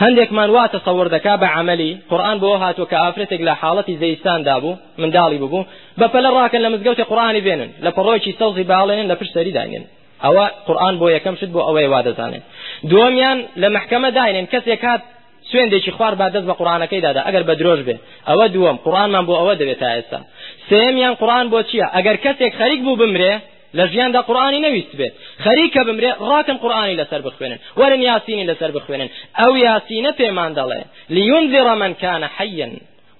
هەندێکمان 0.02 0.50
وا 0.56 0.64
تەسەور 0.74 1.08
دەکا 1.16 1.34
بە 1.42 1.48
عملی. 1.56 1.90
قورآن 2.10 2.36
بۆ 2.42 2.50
هاتووە 2.62 2.86
کە 2.90 2.96
ئافرەتێک 3.02 3.40
لە 3.48 3.54
حاڵەتی 3.60 3.94
زەیستان 4.02 4.40
دابوو 4.48 4.78
منداڵی 5.00 5.38
ببوو 5.42 5.66
بەپەلە 6.00 6.28
ڕاکەن 6.36 6.60
لە 6.64 6.68
مزگەوتی 6.74 7.04
قورآانی 7.10 7.42
بێنن 7.46 7.70
لە 7.84 7.90
پڕۆکی 7.96 8.32
سەوزی 8.38 8.64
باڵێنن 8.70 9.06
لە 9.12 9.14
پشت 9.20 9.32
سەری 9.36 9.52
داینن. 9.58 9.84
ئەوە 10.24 10.44
قورآن 10.66 10.94
بۆ 11.00 11.06
یەکەم 11.16 11.34
شت 11.40 11.50
بۆ 11.54 11.60
ئەوەی 11.68 11.88
وا 11.92 12.00
دەزانێت. 12.06 12.44
دووەمیان 12.90 13.38
لە 13.62 13.68
محکەمە 13.76 14.10
داینن 14.18 14.46
کەسێک 14.52 14.82
هات 14.88 15.02
سوێندێکی 15.50 15.90
خوار 15.96 16.14
با 16.20 16.26
دەست 16.34 16.46
بە 16.50 16.54
قورآانەکەی 16.58 17.00
دادا 17.06 17.20
ئەگەر 17.26 17.42
بە 17.48 17.54
درۆژ 17.60 17.80
بێ. 17.86 17.96
ئەوە 18.28 18.46
دووەم 18.54 18.76
قورآنمان 18.84 19.24
بۆ 19.28 19.34
ئەوە 19.40 19.54
دەبێت 19.60 19.78
تا 19.82 19.88
ئێستا. 19.96 20.20
سێمیان 20.68 21.14
قورآن 21.20 21.46
بۆ 21.52 21.58
چییە؟ 21.68 21.86
ئەگەر 21.96 22.16
کەسێک 22.24 22.52
خەریک 22.60 22.80
بوو 22.86 22.96
بمرێ 23.00 23.32
لە 23.78 23.84
ژیاندا 23.92 24.20
قورآانی 24.28 24.60
نەویست 24.66 24.94
بێت. 24.98 25.12
خەریکە 25.44 25.80
بمرێ 25.88 26.10
ڕاکن 26.28 26.56
قورآانی 26.62 26.96
لەسەر 27.00 27.20
بخوێنن. 27.26 27.58
وەرن 27.80 28.00
یاسینی 28.10 28.44
لەسەر 28.50 28.70
بخوێنن. 28.76 29.08
ئەو 29.40 29.52
یاسینە 29.66 30.12
پێمان 30.20 30.50
دەڵێ. 30.58 30.80
لينذر 31.14 31.68
من 31.82 31.92
كان 32.02 32.22
حيا 32.36 32.68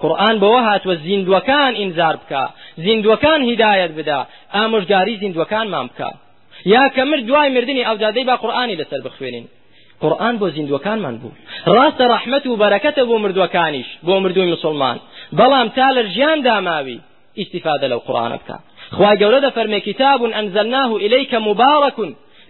قورآن 0.02 0.36
بەوە 0.42 0.60
هاتووە 0.68 0.94
زیندوەکان 1.06 1.72
ئینزار 1.80 2.16
بکە 2.22 2.44
زیندوەکان 2.84 3.40
هیدایەت 3.48 3.92
بدا. 3.98 4.20
ئامۆژگاری 4.54 5.14
زیندوەکانمان 5.22 5.86
بکە 5.90 6.10
یا 6.74 6.84
کە 6.94 7.02
مرد 7.10 7.24
دوای 7.28 7.50
مردنی 7.56 7.84
ئەودادەی 7.88 8.24
با 8.30 8.36
قورآانی 8.42 8.76
لەسەر 8.80 9.00
بخوێنین. 9.06 9.46
قورآن 10.02 10.34
بۆ 10.40 10.46
زیندوەکانمان 10.56 11.16
بوو. 11.20 11.38
ڕاستە 11.74 12.04
ڕەحمەت 12.12 12.44
و 12.46 12.58
بەرەکەتە 12.62 13.02
بۆ 13.08 13.16
مردوەکانیش 13.24 13.88
بۆ 14.06 14.14
مردووی 14.24 14.52
مسلمان. 14.54 14.98
بەڵام 15.38 15.68
تا 15.76 15.88
لە 15.96 16.02
ژیان 16.14 16.38
داماوی 16.46 16.98
استفادە 17.42 17.86
لەو 17.92 18.00
قورآنە 18.06 18.36
بکە 18.40 18.56
خوا 18.96 19.12
گەورە 19.20 19.40
دەفەرمێ 19.46 19.81
كتاب 19.88 20.20
أنزلناه 20.40 20.90
إليك 20.96 21.33
مبارك 21.35 21.98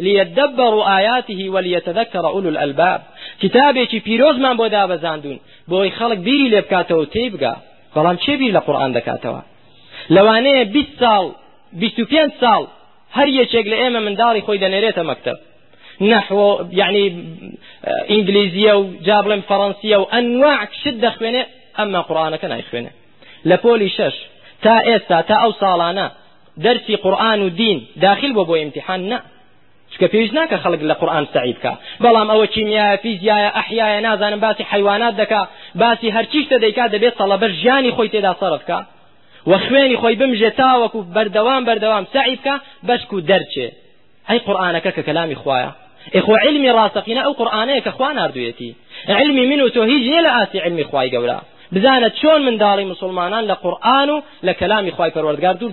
ليدبروا 0.00 0.98
آياته 0.98 1.40
وليتذكر 1.55 2.24
أولو 2.26 2.48
الألباب. 2.48 3.00
کتابێکی 3.42 4.00
پیرۆزمان 4.07 4.57
بۆ 4.61 4.66
دابەزاندون 4.76 5.38
بۆی 5.70 5.90
خەڵک 5.98 6.18
بیری 6.26 6.48
لێ 6.53 6.61
بکاتەوە 6.64 7.07
تێی 7.14 7.31
بگا. 7.35 7.55
بەڵام 7.94 8.16
چێ 8.24 8.35
بیر 8.40 8.53
لە 8.57 8.61
قورآن 8.66 8.92
دەکاتەوە؟ 8.98 9.42
لەوانەیە 10.14 10.64
20 10.64 10.87
ساڵ 11.00 11.24
25 11.72 12.31
ساڵ 12.40 12.62
هەر 13.16 13.29
یەکێک 13.29 13.66
لە 13.72 13.76
ئێمە 13.81 14.00
منداڵی 14.07 14.42
خۆی 14.46 14.61
دەنێرێتە 14.64 15.03
مەکتب. 15.11 15.38
نحو 16.00 16.59
يعني 16.72 17.05
ئینگلیزیە 18.12 18.74
و 18.81 18.85
جا 19.07 19.18
بڵێم 19.24 19.42
فەڕەنسیە 19.48 19.96
و 20.00 20.09
ئەنواع 20.12 20.61
شت 20.83 20.96
دەخوێنێ 21.05 21.42
ئەمما 21.79 22.00
قورآانەکە 22.09 22.46
نایخوێنێ. 22.53 22.92
لە 23.48 23.57
پۆلی 23.62 23.90
شەش 23.96 24.16
تا 24.62 24.74
ئێستا 24.88 25.18
تا 25.29 25.35
ئەو 25.42 25.53
ساڵانە 25.61 26.07
دەرسی 26.64 26.96
قورآن 27.05 27.40
و 27.42 27.49
دین 27.49 27.79
داخل 28.01 28.33
بۆ 28.33 28.42
بۆ 28.49 28.55
امتحان 28.64 29.01
نه 29.09 29.18
چکە 29.92 30.07
پێویست 30.12 30.35
ناکە 30.38 30.57
خەڵک 30.62 30.83
لە 30.90 30.94
قورآن 31.01 31.25
سعید 31.35 31.57
بکە 31.59 31.73
بەڵام 32.03 32.29
ئەوە 32.33 32.46
کیمیایە 32.55 32.96
فیزیایە 33.03 33.51
ئەحیایە 33.57 34.01
نازانم 34.07 34.40
باسی 34.40 34.64
حیوانات 34.73 35.14
دەکا 35.23 35.42
باسی 35.83 36.09
هەرچی 36.16 36.40
شتە 36.44 36.57
دەیکا 36.64 36.85
دەبێت 36.94 37.14
سەڵەبەر 37.20 37.51
ژیانی 37.61 37.90
خۆی 37.96 38.11
تێدا 38.14 38.33
سەرف 38.40 38.62
بکە 38.64 38.81
و 39.51 39.53
خوێنی 39.64 39.96
خۆی 40.03 40.16
بمژێ 40.20 40.51
تاوەکو 40.61 41.01
بەردەوام 41.14 41.62
بەردەوام 41.68 42.05
سعی 42.14 42.37
بکە 42.40 42.55
بەشک 42.88 43.12
و 43.12 43.20
دەرچێ. 43.31 43.68
ئەی 44.29 44.38
قورآانەکە 44.46 44.90
کە 44.96 45.03
کەلامی 45.09 45.37
إخوة 46.14 46.38
علمي 46.38 46.70
راسخين 46.70 47.18
أو 47.18 47.33
قرآنية 47.33 47.79
كخوان 47.79 48.18
أردويتي 48.18 48.75
علمي 49.09 49.46
منه 49.46 49.68
توهيج 49.68 50.07
يلا 50.07 50.42
آسي 50.42 50.61
علمي 50.61 50.85
خواي 50.85 51.16
قولا 51.16 51.40
بزانت 51.73 52.14
شون 52.14 52.42
من 52.46 52.59
داري 52.59 52.85
مسلمانان 52.85 53.44
لقرآن 53.44 54.23
لكلام 54.42 54.90
خواي 54.90 55.11
پروردگار 55.11 55.53
دور 55.53 55.70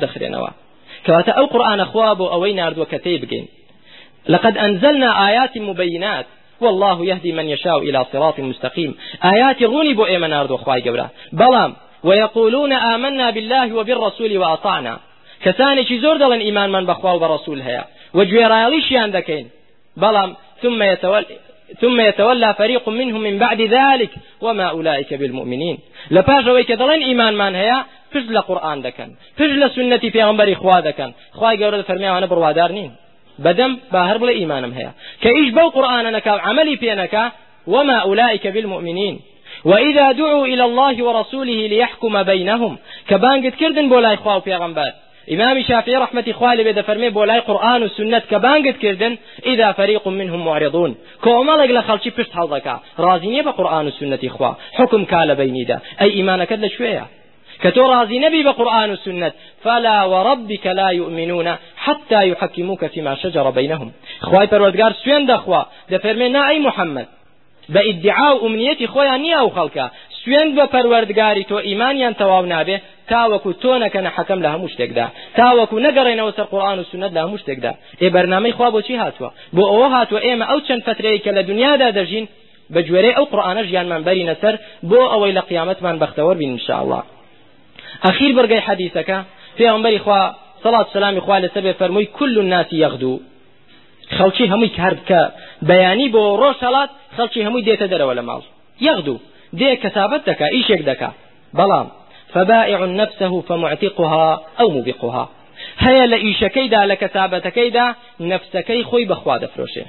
كواتا 1.05 1.31
أو 1.31 1.45
قرآن 1.45 1.85
خواب 1.85 2.21
أو 2.21 2.45
أين 2.45 2.59
أردو 2.59 2.85
كتيبقين 2.85 3.47
لقد 4.29 4.57
أنزلنا 4.57 5.27
آيات 5.29 5.57
مبينات. 5.57 6.25
والله 6.61 7.05
يهدي 7.05 7.31
من 7.31 7.49
يشاء 7.49 7.77
إلى 7.77 8.05
صراط 8.13 8.39
مستقيم. 8.39 8.95
آيات 9.25 9.63
غوني 9.63 9.93
بو 9.93 10.05
إيمان 10.05 10.33
أردو 10.33 10.57
خواي 10.57 10.81
قولا 10.81 11.07
بلام 11.31 11.73
ويقولون 12.03 12.73
آمنا 12.73 13.29
بالله 13.29 13.75
وبالرسول 13.75 14.37
وأطعنا. 14.37 14.99
كساني 15.43 15.99
زور 15.99 16.17
دلن 16.17 16.39
إيمان 16.39 16.71
من 16.71 16.85
بخوا 16.85 17.11
وبرسول 17.11 17.61
هيا. 17.61 17.85
وجويرايليشيان 18.13 19.11
دكين. 19.11 19.49
بلام 19.97 20.35
ثم 20.61 20.83
يتولى 20.83 21.25
ثم 21.81 22.01
يتولى 22.01 22.53
فريق 22.53 22.89
منهم 22.89 23.21
من 23.21 23.37
بعد 23.37 23.61
ذلك. 23.61 24.09
وما 24.41 24.63
أولئك 24.63 25.13
بالمؤمنين. 25.13 25.77
لباجوي 26.11 26.63
كدلين 26.63 27.03
إيمان 27.03 27.33
من 27.37 27.55
هيا 27.55 27.85
پشت 28.11 28.29
لە 28.35 28.41
قورآن 28.47 28.79
دەکەن 28.87 29.09
پشت 29.37 29.55
لە 29.61 29.67
سنەتی 29.75 30.09
پێغمبەری 30.15 30.55
خوا 30.61 30.77
دەکەن 30.87 31.11
خوای 31.37 31.57
گەورە 31.61 31.87
فەرمیانە 31.89 32.27
بڕوادار 32.31 32.71
نین. 32.77 32.91
بەدەم 33.45 33.71
با 33.91 34.01
هەر 34.09 34.17
بڵێ 34.21 34.33
ئیمانم 34.39 34.73
هەیە. 34.77 34.91
کە 35.21 35.29
ئیش 35.37 35.49
بەو 35.57 35.69
عملی 36.49 36.77
پێنەکە 36.83 37.23
وما 37.67 37.97
أولئك 38.07 38.47
بالمؤمنين. 38.47 39.19
وإذا 39.65 40.11
دعوا 40.11 40.45
إلى 40.45 40.63
الله 40.63 41.03
ورسوله 41.03 41.67
ليحكم 41.67 42.23
بينهم. 42.23 42.77
كبانقت 43.09 43.55
كردن 43.55 43.89
بولاي 43.89 44.15
خواو 44.15 44.39
پیغمبر. 44.39 44.91
إمام 45.31 45.61
شافعي 45.61 45.95
رحمة 45.95 46.31
خوالي 46.31 46.63
بدا 46.63 46.81
فرمي 46.81 47.09
بولاي 47.09 47.39
قرآن 47.39 47.81
والسنة 47.81 48.19
كبانقت 48.19 48.77
كردن 48.77 49.17
إذا 49.45 49.71
فريق 49.71 50.07
منهم 50.07 50.45
معرضون. 50.45 50.95
كومالك 51.23 51.69
لخلشي 51.71 52.11
پشت 52.11 52.31
حلقك 52.31 52.79
رازيني 52.99 53.41
بقرآن 53.41 53.85
والسنة 53.85 54.19
إخوة 54.25 54.57
حكم 54.73 55.05
كال 55.05 55.35
بيني 55.35 55.63
دا 55.63 55.79
أي 56.01 56.09
إيمانك 56.09 56.51
لشوية 56.51 57.05
کە 57.63 57.76
تۆ 57.76 57.85
ڕازی 57.91 58.19
نەبی 58.19 58.43
بە 58.43 58.59
قورئان 58.59 58.89
و 58.89 58.98
سنة. 58.98 59.31
فلا 59.63 60.03
وربك 60.03 60.67
لا 60.67 60.89
يؤمنون 60.89 61.55
حتى 61.77 62.29
يحكموك 62.29 62.85
فيما 62.85 63.15
شجر 63.15 63.49
بينهم. 63.49 63.91
خواي 64.21 64.47
پروردگار 64.47 64.93
سوين 65.03 65.25
دخوا 65.25 65.63
دفرمي 65.89 66.29
نا 66.29 66.49
أي 66.49 66.59
محمد 66.59 67.07
بإدعاء 67.69 68.45
أمنيتي 68.45 68.87
خويا 68.87 69.17
نيا 69.17 69.39
وخلقا 69.41 69.91
سوين 70.25 70.55
بپروردگاري 70.55 71.43
تو 71.43 71.59
إيمانيان 71.59 72.15
تواو 72.15 72.45
نابه 72.45 72.79
تاوەکو 73.11 73.51
تۆ 73.63 73.71
نەکەنە 73.83 74.09
حەکەم 74.15 74.39
لە 74.45 74.49
هەموو 74.53 74.73
شتێکدا. 74.73 75.05
تاوەکو 75.39 75.83
نەگەڕێنەوە 75.85 76.31
سەر 76.37 76.47
قورآن 76.53 76.79
و 76.79 76.83
سنت 76.91 77.11
لە 77.15 77.19
هەموو 77.25 77.41
شتێکدا. 77.43 77.73
ئێ 78.01 78.07
بەرنامەی 78.15 78.55
خوا 78.57 78.67
بۆچی 78.75 78.95
هاتووە؟ 79.03 79.29
بۆ 79.55 79.63
ئەوە 79.71 79.87
هاتووە 79.95 80.19
ئێمە 80.25 80.45
ئەو 80.49 80.59
چەند 80.67 80.81
فترەیە 80.87 81.19
کە 81.23 81.31
لە 81.37 81.41
دنیادا 81.49 81.89
دەژین 81.97 82.25
بە 82.73 82.79
گوێرەی 82.87 83.17
ئەو 83.17 83.25
قورآانە 83.31 83.63
ژیانمان 83.69 84.01
بەرینە 84.07 84.35
سەر 84.41 84.55
بۆ 84.89 85.01
ئەوەی 85.11 85.33
لە 85.37 85.41
قیامەتمان 85.49 85.95
بەختەوە 86.01 86.33
بین 86.39 86.51
انشاءالله. 86.57 87.03
أخير 88.03 88.35
برقي 88.35 88.61
حديثك 88.61 89.23
في 89.57 89.67
عمر 89.67 89.95
إخوة 89.95 90.35
صلاة 90.63 90.81
السلام 90.81 91.17
إخوة 91.17 91.39
لسبب 91.39 91.71
فرموي 91.71 92.05
كل 92.05 92.39
الناس 92.39 92.73
يغدو 92.73 93.19
خەڵکی 94.15 94.45
هەمووی 94.51 94.69
کرد 94.77 94.99
کە 95.09 95.21
بەیانی 95.69 96.07
بۆ 96.15 96.23
ڕۆژهڵات 96.41 96.89
خەڵکی 97.17 97.45
هەمووی 97.45 97.65
دێتە 97.67 97.87
دەرەوە 97.91 98.13
لە 98.19 98.23
ماڵ. 98.29 98.41
یەغدو 98.87 99.15
دێ 99.59 99.71
کەسابەت 99.83 100.21
دەکا 100.29 100.47
ئیشێک 100.55 100.81
دەکا. 100.89 101.11
بەڵام 101.57 101.87
فبائع 102.33 102.79
نفسه 103.01 103.41
فمعتقها 103.47 104.41
أو 104.61 104.67
موبقها 104.75 105.25
هەیە 105.85 106.05
لە 106.11 106.17
ئیشەکەیدا 106.25 106.81
لە 106.91 106.95
کەسابەتەکەیدا 107.01 107.85
نفسەکەی 108.31 108.83
خۆی 108.89 109.05
بەخوا 109.11 109.35
دەفرۆشێ. 109.43 109.85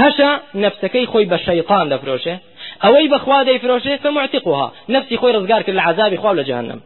هەشە 0.00 0.30
نفسەکەی 0.64 1.06
خۆی 1.12 1.26
بە 1.32 1.38
شەیطان 1.46 1.86
دەفرۆشێ. 1.92 2.34
ئەوەی 2.84 3.08
بەخوا 3.12 3.38
دەیفرۆشێ 3.48 3.94
فمعتقها. 4.04 4.66
نفسی 4.94 5.16
خۆی 5.20 5.34
ڕزگار 5.36 5.62
کرد 5.66 5.76
لە 5.78 5.82
عذابی 5.90 6.16
خوا 6.22 6.32
لە 6.38 6.44
جهنم 6.48 6.80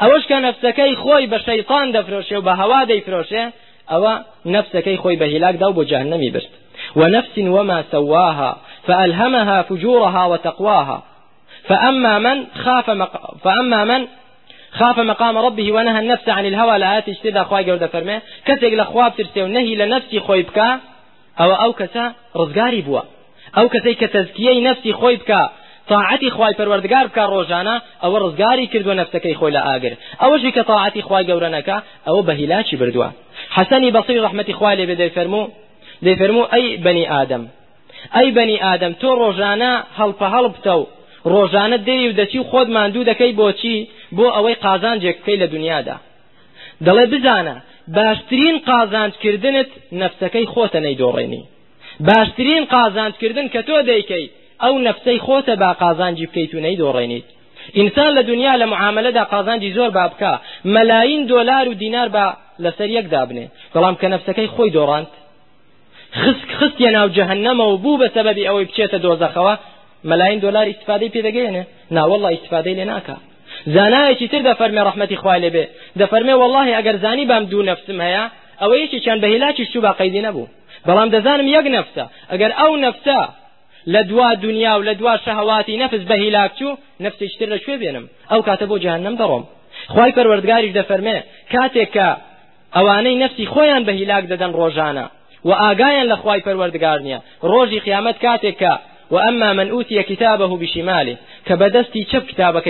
ئەوەش 0.00 0.24
کە 0.30 0.36
نفسەکەی 0.46 0.94
خۆی 1.02 1.26
بە 1.32 1.38
شەیطان 1.46 1.86
دەفرۆشێ 1.96 2.36
و 2.38 2.46
بە 2.48 2.52
هەوا 2.60 2.80
دەیفرۆشێ 2.90 3.44
ئەوە 3.90 4.12
نفسەکەی 4.46 4.96
خۆی 5.02 5.16
بە 5.20 5.26
هیلاکدا 5.32 5.66
و 5.70 5.76
بۆ 5.78 5.84
جهنمی 5.90 6.30
برد 6.30 6.50
ونفس 6.96 7.38
وما 7.38 7.78
سواها 7.92 8.56
فألهمها 8.86 9.62
فجورها 9.62 10.24
وتقواها. 10.30 11.02
فأما 11.68 12.18
من 12.18 12.46
خاف 12.54 12.90
مق... 12.90 13.36
فأما 13.44 13.84
من 13.84 14.06
خاف 14.70 14.98
مقام 14.98 15.38
ربه 15.38 15.72
ونهى 15.72 15.98
النفس 15.98 16.28
عن 16.28 16.46
الهوى 16.46 16.78
لآيات 16.78 17.08
اجتدا 17.08 17.42
خواهي 17.42 17.70
قرد 17.70 17.86
فرمي 17.86 18.20
كسيق 18.44 18.74
لخواب 18.74 19.12
ترسي 19.16 19.42
ونهي 19.42 19.74
لنفسي 19.74 20.20
خوي 20.20 20.42
بكا 20.42 20.80
ئەو 21.40 21.52
ئەو 21.52 21.72
کەسە 21.72 22.12
ڕزگاری 22.36 22.80
بووە 22.80 23.00
ئەو 23.58 23.68
کەسەی 23.68 23.94
کە 23.94 24.13
تەزکیەی 24.13 24.60
نفسی 24.60 24.92
خۆی 24.92 25.16
بکا 25.16 25.50
طاعتی 25.92 26.30
خوای 26.36 26.54
پەروەردگار 26.58 27.04
بکە 27.08 27.24
ڕۆژانە 27.34 27.76
ئەوە 28.02 28.18
ڕزگاری 28.24 28.66
کردو 28.72 28.92
نفسەکەی 29.00 29.34
خۆی 29.40 29.52
لە 29.56 29.60
ئاگر. 29.68 29.92
ئەوەشی 30.22 30.50
کە 30.56 30.62
طاعتی 30.70 31.02
خوای 31.06 31.24
گەورەنەکە 31.30 31.76
ئەوە 32.06 32.22
بە 32.26 32.32
هیلاکی 32.40 32.76
بردووە. 32.80 33.08
حەسەنی 33.56 33.90
بەسری 33.96 34.22
ڕحمەتی 34.24 34.54
خوای 34.58 34.76
لێ 34.78 34.84
بێ 34.88 34.96
دەیفەرموو 35.02 35.50
دەیفەرموو 36.06 36.50
ئەی 36.52 36.66
بەنی 36.84 37.06
ئادەم. 37.12 37.44
ئەی 38.16 38.28
بەنی 38.36 38.58
ئادەم 38.64 38.92
تۆ 39.00 39.10
ڕۆژانە 39.22 39.72
هەڵپە 39.98 40.26
هەڵ 40.34 40.46
بتە 40.54 40.74
و 40.80 40.84
ڕۆژانە 41.32 41.78
دێری 41.86 42.08
و 42.08 42.16
دەچی 42.20 42.38
و 42.40 42.48
خۆت 42.50 42.68
ماندوو 42.76 43.08
دەکەی 43.10 43.32
بۆچی 43.40 43.76
بۆ 44.16 44.26
ئەوەی 44.36 44.56
قازانجێک 44.64 45.16
بکەی 45.20 45.38
لە 45.42 45.46
دنیادا. 45.54 45.96
دەڵێ 46.86 47.04
بزانە 47.12 47.56
باشترین 47.96 48.56
قازانجکردنت 48.68 49.70
نفسەکەی 50.00 50.46
خۆتە 50.52 50.78
نەیدۆڕێنی. 50.86 51.42
باشترین 52.08 52.64
قازانجکردن 52.74 53.46
کە 53.54 53.60
تۆ 53.68 53.76
دەیکەی 53.90 54.26
ئەو 54.62 54.74
نفسەی 54.88 55.18
خۆتە 55.26 55.54
با 55.62 55.70
قازانجی 55.82 56.26
بکەیت 56.26 56.52
و 56.54 56.62
نەیدۆڕێنیت 56.66 57.26
ئینسان 57.78 58.10
لە 58.18 58.22
دنیا 58.30 58.54
لە 58.60 58.66
معاملەدا 58.72 59.24
قازانجی 59.32 59.74
زۆر 59.76 59.90
با 59.98 60.04
بکە 60.12 60.32
مەلاین 60.74 61.22
دۆلار 61.30 61.66
و 61.68 61.74
دینار 61.82 62.08
بە 62.16 62.24
لەسەر 62.64 62.88
یەکدا 62.96 63.22
بنێ 63.28 63.46
بەڵام 63.74 63.94
کە 64.00 64.06
نفسەکەی 64.14 64.52
خۆی 64.54 64.72
دۆڕاند. 64.76 65.10
خست 66.20 66.48
خستە 66.58 66.88
ناو 66.96 67.08
جەهەنەمە 67.16 67.64
و 67.72 67.76
بوو 67.82 68.00
بە 68.02 68.08
سەبەبی 68.16 68.48
ئەوەی 68.48 68.66
بچێتە 68.68 68.98
دۆزەخەوە 69.04 69.54
مەلاین 70.10 70.38
دلار 70.44 70.66
استفادەی 70.72 71.12
پێ 71.14 71.20
دەگەێنێ 71.28 71.62
ناوەڵی 71.96 72.34
استفادەی 72.36 72.76
لێ 72.78 72.86
ناکە. 72.92 73.16
زانایەکی 73.74 74.28
تر 74.32 74.42
دەفەرمێ 74.48 74.82
ڕحمەتی 74.88 75.20
خوای 75.22 75.40
لێ 75.44 75.50
بێ. 75.54 75.64
دەفەرمێ 76.00 76.34
واللهی 76.40 76.76
ئەگەر 76.78 76.96
زانی 77.04 77.26
بام 77.30 77.44
دوو 77.50 77.62
نەفسم 77.70 77.98
هەیە 78.06 78.24
ئەوە 78.60 78.74
یەکی 78.82 79.00
چەند 79.04 79.20
بەهیلاکی 79.24 79.64
شو 79.72 79.80
با 79.86 79.92
قەیدی 80.00 80.22
نەبوو. 80.26 80.50
بەڵام 80.86 81.08
دەزانم 81.14 81.48
یەک 81.56 81.66
نەفسە 81.76 82.04
ئەگەر 82.32 82.50
ئەو 82.60 82.72
نەفسە 82.84 83.18
لە 83.86 84.02
دوا 84.10 84.34
دنیا 84.34 84.78
و 84.78 84.84
لە 84.84 84.94
دوا 85.00 85.16
شەهواتی 85.16 85.76
نەفس 85.82 86.02
بە 86.10 86.16
هیلاک 86.22 86.50
چوو 86.58 86.78
نەفسیشتر 87.00 87.48
لە 87.54 87.58
شوێ 87.64 87.76
بێنم. 87.82 88.06
ئەو 88.30 88.40
کاتە 88.48 88.64
بۆ 88.70 88.76
جهنم 88.84 89.14
دەڕۆم. 89.20 89.44
خی 89.94 90.10
پەروەردگاریش 90.16 90.72
دەفەرمێ 90.78 91.18
کاتێک 91.52 91.90
کە 91.96 92.08
ئەوانەی 92.76 93.16
نفسی 93.22 93.46
خۆیان 93.52 93.82
بە 93.86 93.92
هیلاک 93.98 94.24
دەدەن 94.32 94.52
ڕۆژانە 94.58 95.06
و 95.48 95.50
ئاگایان 95.62 96.06
لە 96.12 96.16
خوای 96.22 96.40
پەروەردگار 96.46 96.98
نییە. 97.06 97.20
ڕۆژی 97.50 97.80
قیامەت 97.86 98.16
کاتێک 98.24 98.56
کە 98.62 98.72
وأما 99.10 99.52
من 99.52 99.70
أوتي 99.70 100.02
كتابه 100.02 100.56
بشماله 100.56 101.16
كبدستي 101.46 102.06
شب 102.12 102.22
كتابك 102.26 102.68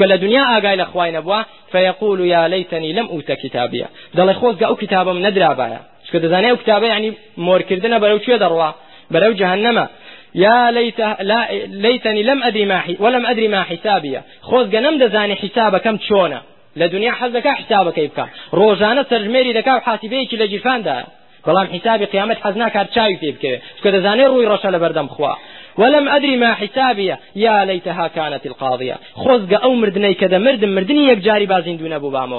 لە 0.00 0.16
دنیا 0.24 0.44
ئاگای 0.50 0.76
لە 0.76 0.82
خوای 0.82 1.12
نەبووە 1.12 1.44
فيقول 1.72 2.20
يا 2.20 2.48
ليتني 2.48 2.92
لم 2.92 3.06
أوت 3.06 3.32
كتابيا 3.32 3.88
دڵی 4.16 4.34
خۆزگە 4.40 4.64
ئەو 4.68 4.76
کتابم 4.82 5.18
نەدرابایە. 5.26 5.80
چکە 6.06 6.18
دەزانێ 6.24 6.48
ئەو 6.50 6.58
کتابە 6.62 6.86
ینی 6.94 7.10
مۆرکردنە 7.46 7.98
بەرەو 8.02 8.18
کوێ 8.24 8.38
دەڕوا؟ 8.44 8.70
بەرەو 9.12 9.32
جهنمە 9.40 9.86
يا 10.34 10.70
ليت 10.70 11.00
لا 11.30 11.48
ليتني 11.66 12.22
لم 12.22 12.42
أدري 12.42 12.64
ما 12.64 12.82
ولم 12.98 13.26
أدري 13.26 13.48
ما 13.48 13.62
حسابيا 13.62 14.22
خۆزگە 14.48 14.80
نەم 14.84 14.94
دەزانی 15.02 15.36
حسابەکەم 15.42 15.96
چۆنە 16.06 16.40
لە 16.80 16.86
دنیا 16.94 17.12
حەز 17.20 17.30
دەکا 17.36 17.52
حسابەکەی 17.60 18.08
بکە 18.10 18.26
ڕۆژانە 18.58 19.02
سەرژمێری 19.10 19.52
دەکا 19.58 19.72
و 19.76 19.80
حاسبەیەکی 19.86 20.36
لە 20.42 20.46
جیرفاندا 20.52 20.98
بەڵام 21.46 21.66
حسابی 21.74 22.06
قیامەت 22.12 22.38
حەز 22.44 22.56
ناکات 22.62 22.88
چاوی 22.94 23.16
پێ 23.20 23.30
بکەوێت 23.36 23.60
چکە 23.76 23.90
دەزانێ 23.94 24.24
ڕووی 24.32 25.08
خوا 25.16 25.34
ولم 25.78 26.08
أدري 26.08 26.36
ما 26.36 26.54
حسابية 26.54 27.18
يا 27.36 27.64
ليتها 27.64 28.08
كانت 28.08 28.46
القاضية. 28.46 28.96
خۆزگە 29.22 29.58
ئەو 29.64 29.72
مردنەی 29.82 30.14
کە 30.20 30.26
دەمردم 30.34 30.70
مردنی 30.76 31.08
یەکجاری 31.12 31.46
بازیندوو 31.46 31.88
نەبوو 31.94 32.10
بامەوە 32.16 32.36